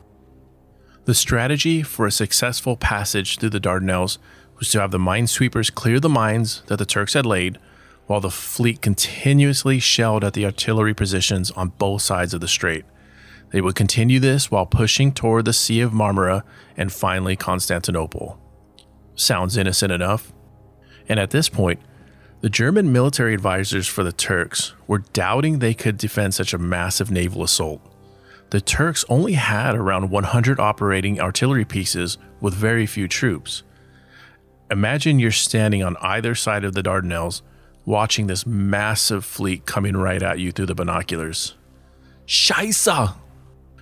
The 1.04 1.14
strategy 1.14 1.82
for 1.82 2.06
a 2.06 2.12
successful 2.12 2.76
passage 2.76 3.38
through 3.38 3.50
the 3.50 3.60
Dardanelles 3.60 4.18
was 4.58 4.70
to 4.70 4.80
have 4.80 4.90
the 4.90 4.98
minesweepers 4.98 5.74
clear 5.74 5.98
the 5.98 6.08
mines 6.08 6.62
that 6.66 6.76
the 6.76 6.86
Turks 6.86 7.14
had 7.14 7.26
laid, 7.26 7.58
while 8.06 8.20
the 8.20 8.30
fleet 8.30 8.82
continuously 8.82 9.78
shelled 9.78 10.22
at 10.22 10.34
the 10.34 10.44
artillery 10.44 10.94
positions 10.94 11.50
on 11.52 11.70
both 11.70 12.02
sides 12.02 12.34
of 12.34 12.40
the 12.40 12.48
strait. 12.48 12.84
They 13.50 13.60
would 13.60 13.74
continue 13.74 14.20
this 14.20 14.50
while 14.50 14.66
pushing 14.66 15.12
toward 15.12 15.44
the 15.44 15.52
Sea 15.52 15.80
of 15.80 15.92
Marmara 15.92 16.42
and 16.76 16.92
finally 16.92 17.36
Constantinople. 17.36 18.38
Sounds 19.14 19.56
innocent 19.56 19.92
enough. 19.92 20.32
And 21.08 21.18
at 21.18 21.30
this 21.30 21.48
point, 21.48 21.80
the 22.42 22.50
German 22.50 22.92
military 22.92 23.34
advisors 23.34 23.86
for 23.86 24.02
the 24.02 24.12
Turks 24.12 24.74
were 24.88 25.04
doubting 25.12 25.60
they 25.60 25.74
could 25.74 25.96
defend 25.96 26.34
such 26.34 26.52
a 26.52 26.58
massive 26.58 27.08
naval 27.08 27.44
assault. 27.44 27.80
The 28.50 28.60
Turks 28.60 29.04
only 29.08 29.34
had 29.34 29.76
around 29.76 30.10
100 30.10 30.58
operating 30.58 31.20
artillery 31.20 31.64
pieces 31.64 32.18
with 32.40 32.52
very 32.52 32.84
few 32.84 33.06
troops. 33.06 33.62
Imagine 34.72 35.20
you're 35.20 35.30
standing 35.30 35.84
on 35.84 35.96
either 35.98 36.34
side 36.34 36.64
of 36.64 36.74
the 36.74 36.82
Dardanelles 36.82 37.42
watching 37.86 38.26
this 38.26 38.44
massive 38.44 39.24
fleet 39.24 39.64
coming 39.64 39.96
right 39.96 40.22
at 40.22 40.40
you 40.40 40.50
through 40.50 40.66
the 40.66 40.74
binoculars. 40.74 41.54
Scheisse! 42.26 43.14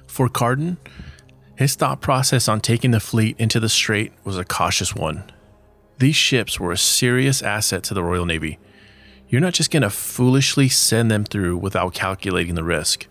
For 0.06 0.28
Carden, 0.28 0.76
his 1.56 1.76
thought 1.76 2.02
process 2.02 2.46
on 2.46 2.60
taking 2.60 2.90
the 2.90 3.00
fleet 3.00 3.36
into 3.38 3.58
the 3.58 3.68
strait 3.70 4.12
was 4.22 4.36
a 4.36 4.44
cautious 4.44 4.94
one. 4.94 5.24
These 6.00 6.16
ships 6.16 6.58
were 6.58 6.72
a 6.72 6.78
serious 6.78 7.42
asset 7.42 7.82
to 7.84 7.94
the 7.94 8.02
Royal 8.02 8.24
Navy. 8.24 8.58
You're 9.28 9.42
not 9.42 9.52
just 9.52 9.70
going 9.70 9.82
to 9.82 9.90
foolishly 9.90 10.66
send 10.66 11.10
them 11.10 11.24
through 11.24 11.58
without 11.58 11.92
calculating 11.92 12.54
the 12.54 12.64
risk. 12.64 13.06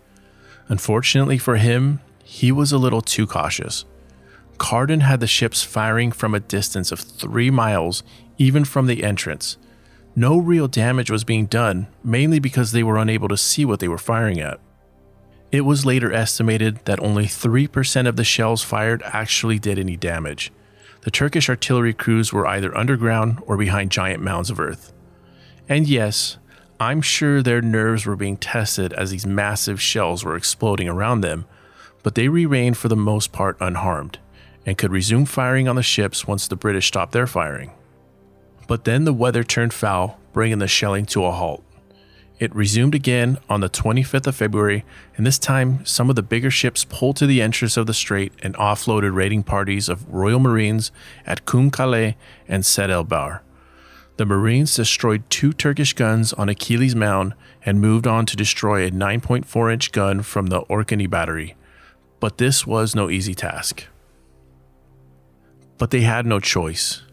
Unfortunately 0.70 1.38
for 1.38 1.58
him, 1.58 2.00
he 2.24 2.52
was 2.52 2.72
a 2.72 2.80
little 2.80 3.04
too 3.04 3.28
cautious. 3.28 3.86
Carden 4.58 5.02
had 5.02 5.20
the 5.20 5.28
ships 5.28 5.62
firing 5.62 6.12
from 6.12 6.34
a 6.34 6.40
distance 6.40 6.92
of 6.92 7.00
three 7.00 7.52
miles, 7.52 8.02
even 8.40 8.66
from 8.66 8.88
the 8.88 9.04
entrance. 9.04 9.60
No 10.16 10.40
real 10.40 10.68
damage 10.68 11.12
was 11.12 11.24
being 11.24 11.46
done, 11.46 11.86
mainly 12.04 12.40
because 12.40 12.72
they 12.72 12.82
were 12.82 12.98
unable 12.98 13.28
to 13.28 13.38
see 13.38 13.66
what 13.66 13.80
they 13.80 13.88
were 13.88 14.00
firing 14.00 14.40
at. 14.40 14.60
It 15.52 15.62
was 15.62 15.86
later 15.86 16.12
estimated 16.12 16.80
that 16.86 17.00
only 17.02 17.26
3% 17.26 18.08
of 18.08 18.16
the 18.16 18.24
shells 18.24 18.64
fired 18.64 19.04
actually 19.06 19.60
did 19.60 19.78
any 19.78 19.96
damage 19.96 20.52
the 21.10 21.18
Turkish 21.18 21.50
artillery 21.50 21.92
crews 21.92 22.32
were 22.32 22.46
either 22.46 22.78
underground 22.78 23.42
or 23.48 23.58
behind 23.58 23.90
giant 23.90 24.22
mounds 24.22 24.52
of 24.52 24.60
earth. 24.60 24.94
And 25.68 25.88
yes, 25.88 26.38
I'm 26.80 27.02
sure 27.02 27.42
their 27.42 27.64
nerves 27.64 28.06
were 28.06 28.16
being 28.16 28.38
tested 28.38 28.94
as 28.94 29.10
these 29.10 29.26
massive 29.26 29.82
shells 29.82 30.24
were 30.24 30.36
exploding 30.36 30.88
around 30.88 31.22
them, 31.22 31.46
but 32.04 32.14
they 32.14 32.28
remained 32.28 32.78
for 32.78 32.90
the 32.90 32.96
most 32.96 33.32
part 33.32 33.58
unharmed 33.60 34.20
and 34.68 34.78
could 34.78 34.92
resume 34.92 35.26
firing 35.26 35.68
on 35.68 35.76
the 35.76 35.82
ships 35.82 36.28
once 36.28 36.48
the 36.48 36.56
British 36.56 36.86
stopped 36.86 37.12
their 37.12 37.26
firing. 37.26 37.72
But 38.68 38.84
then 38.84 39.06
the 39.06 39.12
weather 39.12 39.44
turned 39.44 39.74
foul, 39.74 40.20
bringing 40.32 40.60
the 40.60 40.68
shelling 40.68 41.08
to 41.08 41.26
a 41.26 41.32
halt. 41.32 41.64
It 42.40 42.56
resumed 42.56 42.96
again 42.96 43.38
on 43.50 43.60
the 43.60 43.70
25th 43.70 44.28
of 44.28 44.36
February, 44.36 44.86
and 45.18 45.28
this 45.28 45.38
time 45.38 45.86
some 45.86 46.10
of 46.10 46.16
the 46.16 46.24
bigger 46.24 46.50
ships 46.50 46.86
pulled 46.86 47.18
to 47.18 47.28
the 47.28 47.42
entrance 47.42 47.76
of 47.76 47.86
the 47.86 47.94
strait 47.94 48.32
and 48.42 48.56
offloaded 48.56 49.14
raiding 49.14 49.44
parties 49.44 49.90
of 49.90 50.08
Royal 50.08 50.40
Marines 50.40 50.92
at 51.26 51.46
Kum 51.46 51.70
Kale 51.70 52.16
and 52.48 52.66
Sed 52.66 52.90
el 52.90 53.04
Bahr. 53.04 53.44
The 54.16 54.26
Marines 54.26 54.74
destroyed 54.74 55.24
two 55.30 55.52
Turkish 55.52 55.94
guns 55.94 56.32
on 56.34 56.48
Achilles 56.48 56.96
Mound 56.96 57.34
and 57.66 57.82
moved 57.82 58.08
on 58.08 58.26
to 58.28 58.38
destroy 58.38 58.86
a 58.86 58.92
9.4 58.92 59.74
inch 59.74 59.92
gun 59.92 60.22
from 60.22 60.48
the 60.48 60.62
Orhaniye 60.64 61.10
battery. 61.10 61.56
But 62.22 62.38
this 62.38 62.66
was 62.66 62.96
no 62.96 63.10
easy 63.10 63.34
task. 63.34 63.86
But 65.78 65.92
they 65.92 66.02
had 66.02 66.26
no 66.26 66.40
choice. 66.40 67.04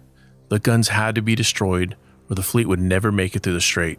The 0.49 0.59
guns 0.61 0.89
had 0.89 1.17
to 1.17 1.23
be 1.23 1.35
destroyed, 1.35 1.97
or 2.31 2.35
the 2.35 2.43
fleet 2.43 2.67
would 2.67 2.81
never 2.81 3.11
make 3.11 3.35
it 3.35 3.43
through 3.43 3.55
the 3.55 3.61
strait. 3.61 3.99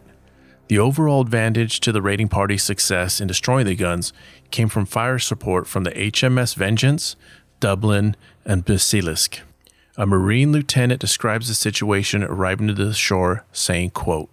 The 0.68 0.78
overall 0.78 1.22
advantage 1.22 1.80
to 1.80 1.92
the 1.92 2.02
raiding 2.02 2.28
party's 2.28 2.62
success 2.62 3.22
in 3.22 3.26
destroying 3.26 3.64
the 3.64 3.74
guns 3.74 4.12
came 4.50 4.68
from 4.68 4.84
fire 4.84 5.18
support 5.18 5.66
from 5.66 5.84
the 5.84 5.92
HMS 5.92 6.54
Vengeance, 6.54 7.16
Dublin, 7.58 8.16
and 8.44 8.66
Basilisk. 8.66 9.40
A 9.96 10.04
Marine 10.04 10.52
lieutenant 10.52 11.00
describes 11.00 11.48
the 11.48 11.54
situation 11.54 12.22
arriving 12.22 12.68
to 12.68 12.74
the 12.74 12.92
shore, 12.92 13.46
saying, 13.50 13.90
quote, 13.90 14.28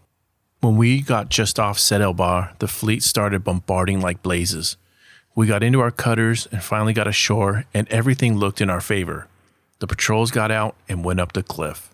When 0.59 0.75
we 0.75 1.01
got 1.01 1.29
just 1.29 1.57
off 1.57 1.79
Sed 1.79 2.01
el 2.01 2.13
Bahr, 2.13 2.53
the 2.59 2.67
fleet 2.67 3.01
started 3.01 3.45
bombarding 3.45 4.01
like 4.01 4.21
blazes. 4.21 4.75
We 5.35 5.47
got 5.47 5.63
into 5.63 5.79
our 5.79 5.91
cutters 5.91 6.49
and 6.51 6.61
finally 6.61 6.91
got 6.91 7.07
ashore, 7.07 7.63
and 7.73 7.87
everything 7.87 8.35
looked 8.35 8.59
in 8.59 8.69
our 8.69 8.81
favor. 8.81 9.27
The 9.79 9.87
patrols 9.87 10.31
got 10.31 10.51
out 10.51 10.75
and 10.89 11.05
went 11.05 11.21
up 11.21 11.31
the 11.31 11.43
cliff. 11.43 11.89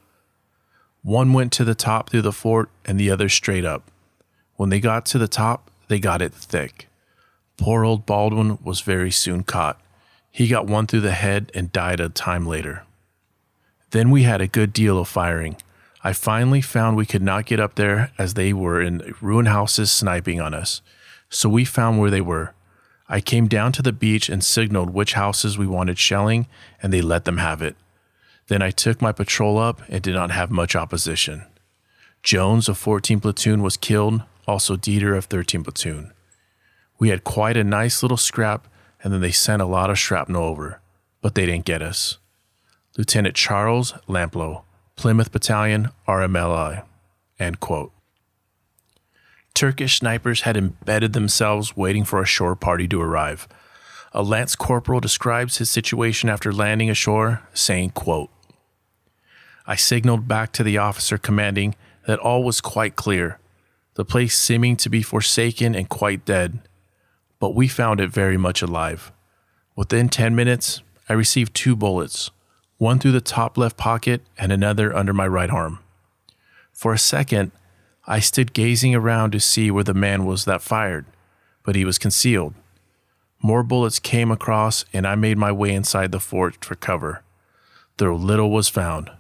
One 1.03 1.31
went 1.31 1.51
to 1.53 1.63
the 1.63 1.75
top 1.75 2.09
through 2.09 2.23
the 2.23 2.31
fort, 2.31 2.69
and 2.85 2.99
the 2.99 3.11
other 3.11 3.29
straight 3.29 3.65
up. 3.65 3.90
When 4.61 4.69
they 4.69 4.79
got 4.79 5.07
to 5.07 5.17
the 5.17 5.27
top, 5.27 5.71
they 5.87 5.97
got 5.97 6.21
it 6.21 6.35
thick. 6.35 6.87
Poor 7.57 7.83
old 7.83 8.05
Baldwin 8.05 8.59
was 8.63 8.81
very 8.81 9.09
soon 9.09 9.41
caught. 9.41 9.81
He 10.29 10.47
got 10.47 10.67
one 10.67 10.85
through 10.85 11.01
the 11.01 11.13
head 11.13 11.51
and 11.55 11.71
died 11.71 11.99
a 11.99 12.09
time 12.09 12.45
later. 12.45 12.83
Then 13.89 14.11
we 14.11 14.21
had 14.21 14.39
a 14.39 14.45
good 14.45 14.71
deal 14.71 14.99
of 14.99 15.07
firing. 15.07 15.57
I 16.03 16.13
finally 16.13 16.61
found 16.61 16.95
we 16.95 17.07
could 17.07 17.23
not 17.23 17.47
get 17.47 17.59
up 17.59 17.73
there 17.73 18.11
as 18.19 18.35
they 18.35 18.53
were 18.53 18.79
in 18.79 19.15
ruined 19.19 19.47
houses 19.47 19.91
sniping 19.91 20.39
on 20.39 20.53
us. 20.53 20.83
So 21.27 21.49
we 21.49 21.65
found 21.65 21.99
where 21.99 22.11
they 22.11 22.21
were. 22.21 22.53
I 23.09 23.19
came 23.19 23.47
down 23.47 23.71
to 23.71 23.81
the 23.81 23.91
beach 23.91 24.29
and 24.29 24.43
signaled 24.43 24.91
which 24.91 25.13
houses 25.13 25.57
we 25.57 25.65
wanted 25.65 25.97
shelling, 25.97 26.45
and 26.83 26.93
they 26.93 27.01
let 27.01 27.25
them 27.25 27.37
have 27.37 27.63
it. 27.63 27.75
Then 28.45 28.61
I 28.61 28.69
took 28.69 29.01
my 29.01 29.11
patrol 29.11 29.57
up 29.57 29.81
and 29.89 30.03
did 30.03 30.13
not 30.13 30.29
have 30.29 30.51
much 30.51 30.75
opposition. 30.75 31.47
Jones 32.21 32.69
of 32.69 32.77
14 32.77 33.19
Platoon 33.21 33.63
was 33.63 33.75
killed, 33.75 34.21
also 34.47 34.75
Dieter 34.75 35.17
of 35.17 35.25
13 35.25 35.63
Platoon. 35.63 36.13
We 36.99 37.09
had 37.09 37.23
quite 37.23 37.57
a 37.57 37.63
nice 37.63 38.03
little 38.03 38.17
scrap, 38.17 38.67
and 39.03 39.11
then 39.11 39.21
they 39.21 39.31
sent 39.31 39.61
a 39.61 39.65
lot 39.65 39.89
of 39.89 39.97
shrapnel 39.97 40.43
over, 40.43 40.81
but 41.21 41.35
they 41.35 41.45
didn't 41.45 41.65
get 41.65 41.81
us. 41.81 42.17
Lieutenant 42.97 43.35
Charles 43.35 43.93
Lamplough, 44.07 44.63
Plymouth 44.95 45.31
Battalion, 45.31 45.89
RMLI. 46.07 46.83
End 47.39 47.59
quote. 47.59 47.91
Turkish 49.53 49.99
snipers 49.99 50.41
had 50.41 50.57
embedded 50.57 51.13
themselves 51.13 51.75
waiting 51.75 52.03
for 52.03 52.21
a 52.21 52.25
shore 52.25 52.55
party 52.55 52.87
to 52.87 53.01
arrive. 53.01 53.47
A 54.13 54.23
lance 54.23 54.55
corporal 54.55 54.99
describes 54.99 55.57
his 55.57 55.69
situation 55.69 56.29
after 56.29 56.51
landing 56.51 56.89
ashore, 56.89 57.41
saying, 57.53 57.91
quote, 57.91 58.29
I 59.65 59.75
signaled 59.75 60.27
back 60.27 60.51
to 60.53 60.63
the 60.63 60.77
officer 60.77 61.17
commanding 61.17 61.75
that 62.07 62.19
all 62.19 62.43
was 62.43 62.61
quite 62.61 62.95
clear, 62.95 63.39
the 63.95 64.05
place 64.05 64.37
seeming 64.37 64.75
to 64.77 64.89
be 64.89 65.01
forsaken 65.01 65.75
and 65.75 65.89
quite 65.89 66.25
dead, 66.25 66.59
but 67.39 67.55
we 67.55 67.67
found 67.67 67.99
it 67.99 68.09
very 68.09 68.37
much 68.37 68.61
alive. 68.61 69.11
Within 69.75 70.09
10 70.09 70.35
minutes, 70.35 70.81
I 71.09 71.13
received 71.13 71.53
two 71.53 71.75
bullets, 71.75 72.31
one 72.77 72.99
through 72.99 73.11
the 73.11 73.21
top 73.21 73.57
left 73.57 73.77
pocket 73.77 74.21
and 74.37 74.51
another 74.51 74.95
under 74.95 75.13
my 75.13 75.27
right 75.27 75.49
arm. 75.49 75.79
For 76.71 76.93
a 76.93 76.99
second, 76.99 77.51
I 78.07 78.19
stood 78.19 78.53
gazing 78.53 78.95
around 78.95 79.31
to 79.31 79.39
see 79.39 79.69
where 79.69 79.83
the 79.83 79.93
man 79.93 80.25
was 80.25 80.45
that 80.45 80.61
fired, 80.61 81.05
but 81.63 81.75
he 81.75 81.85
was 81.85 81.97
concealed. 81.97 82.53
More 83.43 83.63
bullets 83.63 83.99
came 83.99 84.31
across, 84.31 84.85
and 84.93 85.05
I 85.05 85.15
made 85.15 85.37
my 85.37 85.51
way 85.51 85.71
inside 85.73 86.11
the 86.11 86.19
fort 86.19 86.63
for 86.63 86.75
cover. 86.75 87.23
Though 87.97 88.15
little 88.15 88.51
was 88.51 88.69
found. 88.69 89.11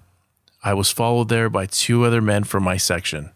I 0.63 0.73
was 0.73 0.91
followed 0.91 1.29
there 1.29 1.49
by 1.49 1.65
two 1.65 2.05
other 2.05 2.21
men 2.21 2.43
from 2.43 2.63
my 2.63 2.77
section. 2.77 3.31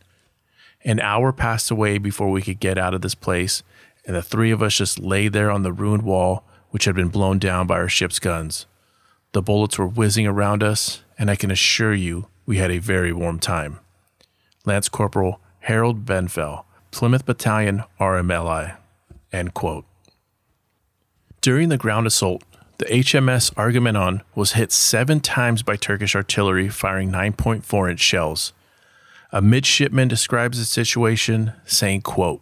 An 0.86 1.00
hour 1.00 1.34
passed 1.34 1.72
away 1.72 1.98
before 1.98 2.30
we 2.30 2.44
could 2.44 2.60
get 2.60 2.78
out 2.78 2.94
of 2.94 3.02
this 3.02 3.16
place, 3.16 3.64
and 4.06 4.16
the 4.16 4.22
three 4.22 4.52
of 4.52 4.62
us 4.62 4.78
just 4.78 5.00
lay 5.00 5.28
there 5.28 5.50
on 5.50 5.64
the 5.64 5.74
ruined 5.74 6.04
wall, 6.04 6.44
which 6.70 6.86
had 6.86 6.94
been 6.94 7.10
blown 7.10 7.40
down 7.40 7.66
by 7.66 7.76
our 7.76 7.90
ship's 7.90 8.20
guns. 8.20 8.68
The 9.32 9.42
bullets 9.42 9.80
were 9.80 9.88
whizzing 9.88 10.28
around 10.28 10.62
us, 10.62 11.02
and 11.18 11.32
I 11.32 11.36
can 11.36 11.50
assure 11.50 11.94
you 11.94 12.28
we 12.46 12.58
had 12.58 12.70
a 12.70 12.78
very 12.78 13.12
warm 13.12 13.40
time. 13.40 13.80
Lance 14.64 14.88
Corporal 14.88 15.42
Harold 15.62 16.06
Benfell, 16.06 16.66
Plymouth 16.92 17.26
Battalion 17.26 17.84
RMLI. 18.00 18.78
End 19.34 19.56
quote. 19.56 19.86
During 21.42 21.70
the 21.70 21.78
ground 21.78 22.06
assault, 22.06 22.44
the 22.78 22.86
HMS 22.86 23.52
Agamemnon 23.58 24.22
was 24.36 24.54
hit 24.54 24.72
seven 24.72 25.20
times 25.20 25.64
by 25.64 25.76
Turkish 25.76 26.16
artillery 26.16 26.70
firing 26.70 27.12
9.4 27.12 27.90
inch 27.90 28.00
shells. 28.00 28.54
A 29.36 29.42
midshipman 29.42 30.08
describes 30.08 30.60
the 30.60 30.64
situation, 30.64 31.52
saying, 31.66 32.04
quote, 32.04 32.42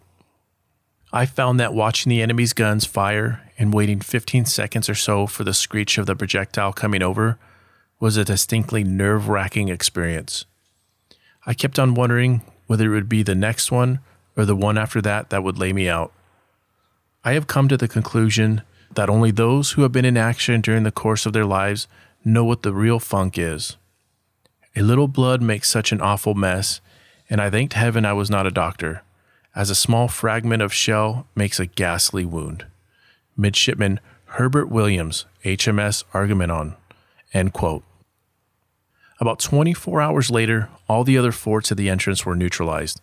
I 1.12 1.26
found 1.26 1.58
that 1.58 1.74
watching 1.74 2.08
the 2.08 2.22
enemy's 2.22 2.52
guns 2.52 2.84
fire 2.84 3.50
and 3.58 3.74
waiting 3.74 3.98
15 3.98 4.44
seconds 4.44 4.88
or 4.88 4.94
so 4.94 5.26
for 5.26 5.42
the 5.42 5.54
screech 5.54 5.98
of 5.98 6.06
the 6.06 6.14
projectile 6.14 6.72
coming 6.72 7.02
over 7.02 7.36
was 7.98 8.16
a 8.16 8.24
distinctly 8.24 8.84
nerve 8.84 9.28
wracking 9.28 9.70
experience. 9.70 10.44
I 11.44 11.52
kept 11.52 11.80
on 11.80 11.94
wondering 11.94 12.42
whether 12.68 12.86
it 12.86 12.94
would 12.94 13.08
be 13.08 13.24
the 13.24 13.34
next 13.34 13.72
one 13.72 13.98
or 14.36 14.44
the 14.44 14.54
one 14.54 14.78
after 14.78 15.02
that 15.02 15.30
that 15.30 15.42
would 15.42 15.58
lay 15.58 15.72
me 15.72 15.88
out. 15.88 16.12
I 17.24 17.32
have 17.32 17.48
come 17.48 17.66
to 17.70 17.76
the 17.76 17.88
conclusion 17.88 18.62
that 18.94 19.10
only 19.10 19.32
those 19.32 19.72
who 19.72 19.82
have 19.82 19.90
been 19.90 20.04
in 20.04 20.16
action 20.16 20.60
during 20.60 20.84
the 20.84 20.92
course 20.92 21.26
of 21.26 21.32
their 21.32 21.44
lives 21.44 21.88
know 22.24 22.44
what 22.44 22.62
the 22.62 22.72
real 22.72 23.00
funk 23.00 23.36
is. 23.36 23.76
A 24.76 24.82
little 24.82 25.08
blood 25.08 25.42
makes 25.42 25.68
such 25.68 25.90
an 25.90 26.00
awful 26.00 26.34
mess, 26.34 26.80
and 27.28 27.40
I 27.40 27.50
thanked 27.50 27.74
heaven 27.74 28.04
I 28.04 28.12
was 28.12 28.30
not 28.30 28.46
a 28.46 28.50
doctor 28.50 29.02
as 29.54 29.70
a 29.70 29.74
small 29.74 30.08
fragment 30.08 30.62
of 30.62 30.72
shell 30.72 31.26
makes 31.34 31.60
a 31.60 31.66
ghastly 31.66 32.24
wound. 32.24 32.66
Midshipman 33.36 34.00
Herbert 34.26 34.68
Williams, 34.68 35.26
HMS 35.44 36.04
Agamemnon. 36.12 36.74
End 37.32 37.52
quote. 37.52 37.84
About 39.20 39.38
24 39.38 40.00
hours 40.00 40.30
later, 40.30 40.68
all 40.88 41.04
the 41.04 41.16
other 41.16 41.30
forts 41.30 41.70
at 41.70 41.78
the 41.78 41.88
entrance 41.88 42.26
were 42.26 42.34
neutralized. 42.34 43.00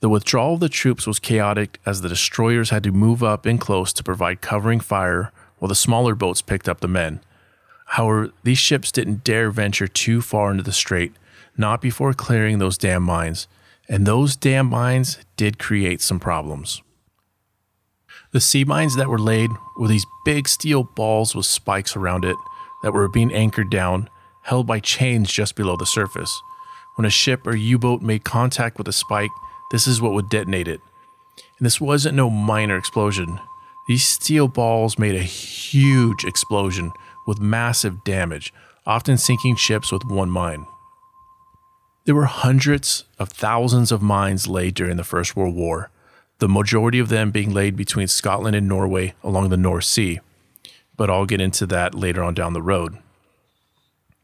The 0.00 0.10
withdrawal 0.10 0.54
of 0.54 0.60
the 0.60 0.68
troops 0.68 1.06
was 1.06 1.18
chaotic 1.18 1.80
as 1.86 2.00
the 2.00 2.08
destroyers 2.08 2.70
had 2.70 2.82
to 2.84 2.92
move 2.92 3.22
up 3.22 3.46
in 3.46 3.56
close 3.56 3.92
to 3.94 4.02
provide 4.02 4.42
covering 4.42 4.80
fire 4.80 5.32
while 5.58 5.68
the 5.68 5.74
smaller 5.74 6.14
boats 6.14 6.42
picked 6.42 6.68
up 6.68 6.80
the 6.80 6.88
men. 6.88 7.20
However, 7.86 8.30
these 8.42 8.58
ships 8.58 8.92
didn't 8.92 9.24
dare 9.24 9.50
venture 9.50 9.88
too 9.88 10.20
far 10.20 10.50
into 10.50 10.62
the 10.62 10.72
strait, 10.72 11.14
not 11.56 11.80
before 11.80 12.12
clearing 12.12 12.58
those 12.58 12.78
damn 12.78 13.02
mines, 13.02 13.46
and 13.88 14.06
those 14.06 14.36
damn 14.36 14.66
mines 14.66 15.18
did 15.36 15.58
create 15.58 16.00
some 16.00 16.20
problems. 16.20 16.82
The 18.32 18.40
sea 18.40 18.64
mines 18.64 18.96
that 18.96 19.10
were 19.10 19.18
laid 19.18 19.50
were 19.76 19.88
these 19.88 20.06
big 20.24 20.48
steel 20.48 20.84
balls 20.84 21.34
with 21.34 21.44
spikes 21.44 21.96
around 21.96 22.24
it 22.24 22.36
that 22.82 22.92
were 22.92 23.08
being 23.08 23.32
anchored 23.32 23.70
down, 23.70 24.08
held 24.44 24.66
by 24.66 24.80
chains 24.80 25.30
just 25.30 25.54
below 25.54 25.76
the 25.76 25.86
surface. 25.86 26.40
When 26.96 27.04
a 27.04 27.10
ship 27.10 27.46
or 27.46 27.54
U 27.54 27.78
boat 27.78 28.02
made 28.02 28.24
contact 28.24 28.78
with 28.78 28.88
a 28.88 28.92
spike, 28.92 29.30
this 29.70 29.86
is 29.86 30.00
what 30.00 30.12
would 30.12 30.28
detonate 30.28 30.68
it. 30.68 30.80
And 31.58 31.66
this 31.66 31.80
wasn't 31.80 32.16
no 32.16 32.30
minor 32.30 32.76
explosion. 32.76 33.38
These 33.86 34.06
steel 34.06 34.48
balls 34.48 34.98
made 34.98 35.14
a 35.14 35.22
huge 35.22 36.24
explosion 36.24 36.92
with 37.26 37.40
massive 37.40 38.04
damage, 38.04 38.52
often 38.86 39.18
sinking 39.18 39.56
ships 39.56 39.92
with 39.92 40.04
one 40.04 40.30
mine. 40.30 40.66
There 42.04 42.14
were 42.16 42.24
hundreds 42.24 43.04
of 43.18 43.28
thousands 43.28 43.92
of 43.92 44.02
mines 44.02 44.48
laid 44.48 44.74
during 44.74 44.96
the 44.96 45.04
First 45.04 45.36
World 45.36 45.54
War, 45.54 45.90
the 46.38 46.48
majority 46.48 46.98
of 46.98 47.08
them 47.08 47.30
being 47.30 47.54
laid 47.54 47.76
between 47.76 48.08
Scotland 48.08 48.56
and 48.56 48.68
Norway 48.68 49.14
along 49.22 49.50
the 49.50 49.56
North 49.56 49.84
Sea. 49.84 50.18
But 50.96 51.10
I'll 51.10 51.26
get 51.26 51.40
into 51.40 51.64
that 51.66 51.94
later 51.94 52.24
on 52.24 52.34
down 52.34 52.54
the 52.54 52.62
road. 52.62 52.98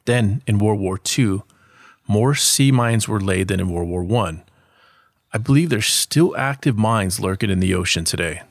Then, 0.07 0.43
in 0.47 0.59
World 0.59 0.81
War 0.81 0.99
II, 1.19 1.43
more 2.09 2.35
sea 2.35 2.73
mines 2.73 3.07
were 3.07 3.21
laid 3.21 3.47
than 3.47 3.61
in 3.61 3.71
World 3.71 3.89
War 3.89 4.25
I. 4.25 4.43
I 5.33 5.39
believe 5.39 5.71
there's 5.71 5.87
still 5.87 6.37
active 6.37 6.77
mines 6.77 7.21
lurking 7.21 7.51
in 7.51 7.61
the 7.61 7.75
ocean 7.75 8.05
today. 8.05 8.43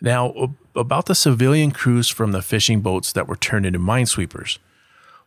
Now, 0.00 0.54
about 0.76 1.06
the 1.06 1.14
civilian 1.14 1.72
crews 1.72 2.08
from 2.08 2.32
the 2.32 2.42
fishing 2.42 2.82
boats 2.82 3.12
that 3.12 3.26
were 3.26 3.36
turned 3.36 3.66
into 3.66 3.78
minesweepers. 3.78 4.58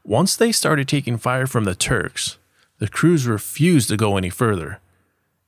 Once 0.03 0.35
they 0.35 0.51
started 0.51 0.87
taking 0.87 1.17
fire 1.17 1.47
from 1.47 1.63
the 1.63 1.75
Turks, 1.75 2.37
the 2.77 2.87
crews 2.87 3.27
refused 3.27 3.89
to 3.89 3.97
go 3.97 4.17
any 4.17 4.29
further. 4.29 4.79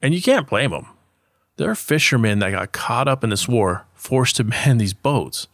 And 0.01 0.13
you 0.13 0.21
can't 0.21 0.47
blame 0.47 0.71
them. 0.71 0.87
There 1.57 1.69
are 1.69 1.75
fishermen 1.75 2.39
that 2.39 2.51
got 2.51 2.71
caught 2.71 3.07
up 3.07 3.23
in 3.23 3.29
this 3.29 3.47
war, 3.47 3.85
forced 3.93 4.37
to 4.37 4.43
man 4.45 4.77
these 4.77 4.93
boats. 4.93 5.47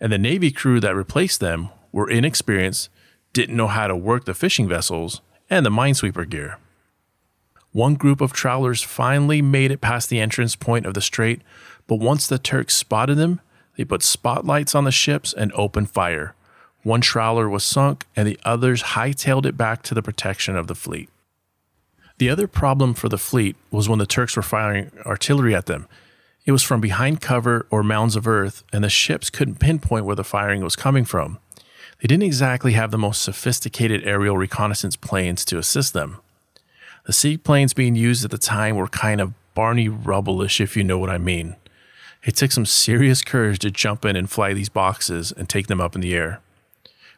And 0.00 0.12
the 0.12 0.18
Navy 0.18 0.50
crew 0.50 0.78
that 0.80 0.94
replaced 0.94 1.40
them 1.40 1.70
were 1.90 2.10
inexperienced, 2.10 2.90
didn't 3.32 3.56
know 3.56 3.66
how 3.66 3.86
to 3.88 3.96
work 3.96 4.24
the 4.24 4.34
fishing 4.34 4.68
vessels, 4.68 5.20
and 5.50 5.64
the 5.64 5.70
minesweeper 5.70 6.28
gear. 6.28 6.58
One 7.72 7.94
group 7.94 8.20
of 8.20 8.32
trawlers 8.32 8.82
finally 8.82 9.42
made 9.42 9.70
it 9.70 9.80
past 9.80 10.08
the 10.08 10.20
entrance 10.20 10.56
point 10.56 10.86
of 10.86 10.94
the 10.94 11.00
strait, 11.00 11.42
but 11.86 11.96
once 11.96 12.26
the 12.26 12.38
Turks 12.38 12.76
spotted 12.76 13.16
them, 13.16 13.40
they 13.76 13.84
put 13.84 14.02
spotlights 14.02 14.74
on 14.74 14.84
the 14.84 14.90
ships 14.90 15.32
and 15.32 15.52
opened 15.54 15.90
fire, 15.90 16.34
one 16.82 17.00
trawler 17.00 17.48
was 17.48 17.64
sunk, 17.64 18.06
and 18.14 18.26
the 18.26 18.38
others 18.44 18.82
hightailed 18.82 19.46
it 19.46 19.56
back 19.56 19.82
to 19.82 19.94
the 19.94 20.02
protection 20.02 20.56
of 20.56 20.66
the 20.66 20.74
fleet. 20.74 21.08
The 22.18 22.30
other 22.30 22.48
problem 22.48 22.94
for 22.94 23.08
the 23.08 23.18
fleet 23.18 23.56
was 23.70 23.88
when 23.88 23.98
the 23.98 24.06
Turks 24.06 24.36
were 24.36 24.42
firing 24.42 24.90
artillery 25.06 25.54
at 25.54 25.66
them. 25.66 25.86
It 26.46 26.52
was 26.52 26.62
from 26.62 26.80
behind 26.80 27.20
cover 27.20 27.66
or 27.70 27.82
mounds 27.82 28.16
of 28.16 28.26
earth, 28.26 28.64
and 28.72 28.82
the 28.82 28.90
ships 28.90 29.30
couldn't 29.30 29.60
pinpoint 29.60 30.04
where 30.04 30.16
the 30.16 30.24
firing 30.24 30.62
was 30.62 30.76
coming 30.76 31.04
from. 31.04 31.38
They 32.00 32.06
didn't 32.06 32.24
exactly 32.24 32.72
have 32.72 32.90
the 32.90 32.98
most 32.98 33.22
sophisticated 33.22 34.06
aerial 34.06 34.36
reconnaissance 34.36 34.96
planes 34.96 35.44
to 35.46 35.58
assist 35.58 35.92
them. 35.92 36.18
The 37.06 37.12
seaplanes 37.12 37.74
being 37.74 37.96
used 37.96 38.24
at 38.24 38.30
the 38.30 38.38
time 38.38 38.76
were 38.76 38.88
kind 38.88 39.20
of 39.20 39.34
Barney 39.54 39.88
Rubble-ish, 39.88 40.60
if 40.60 40.76
you 40.76 40.84
know 40.84 40.98
what 40.98 41.10
I 41.10 41.18
mean. 41.18 41.56
It 42.24 42.36
took 42.36 42.52
some 42.52 42.66
serious 42.66 43.22
courage 43.22 43.58
to 43.60 43.70
jump 43.70 44.04
in 44.04 44.16
and 44.16 44.30
fly 44.30 44.52
these 44.52 44.68
boxes 44.68 45.32
and 45.32 45.48
take 45.48 45.66
them 45.66 45.80
up 45.80 45.94
in 45.94 46.00
the 46.00 46.14
air. 46.14 46.40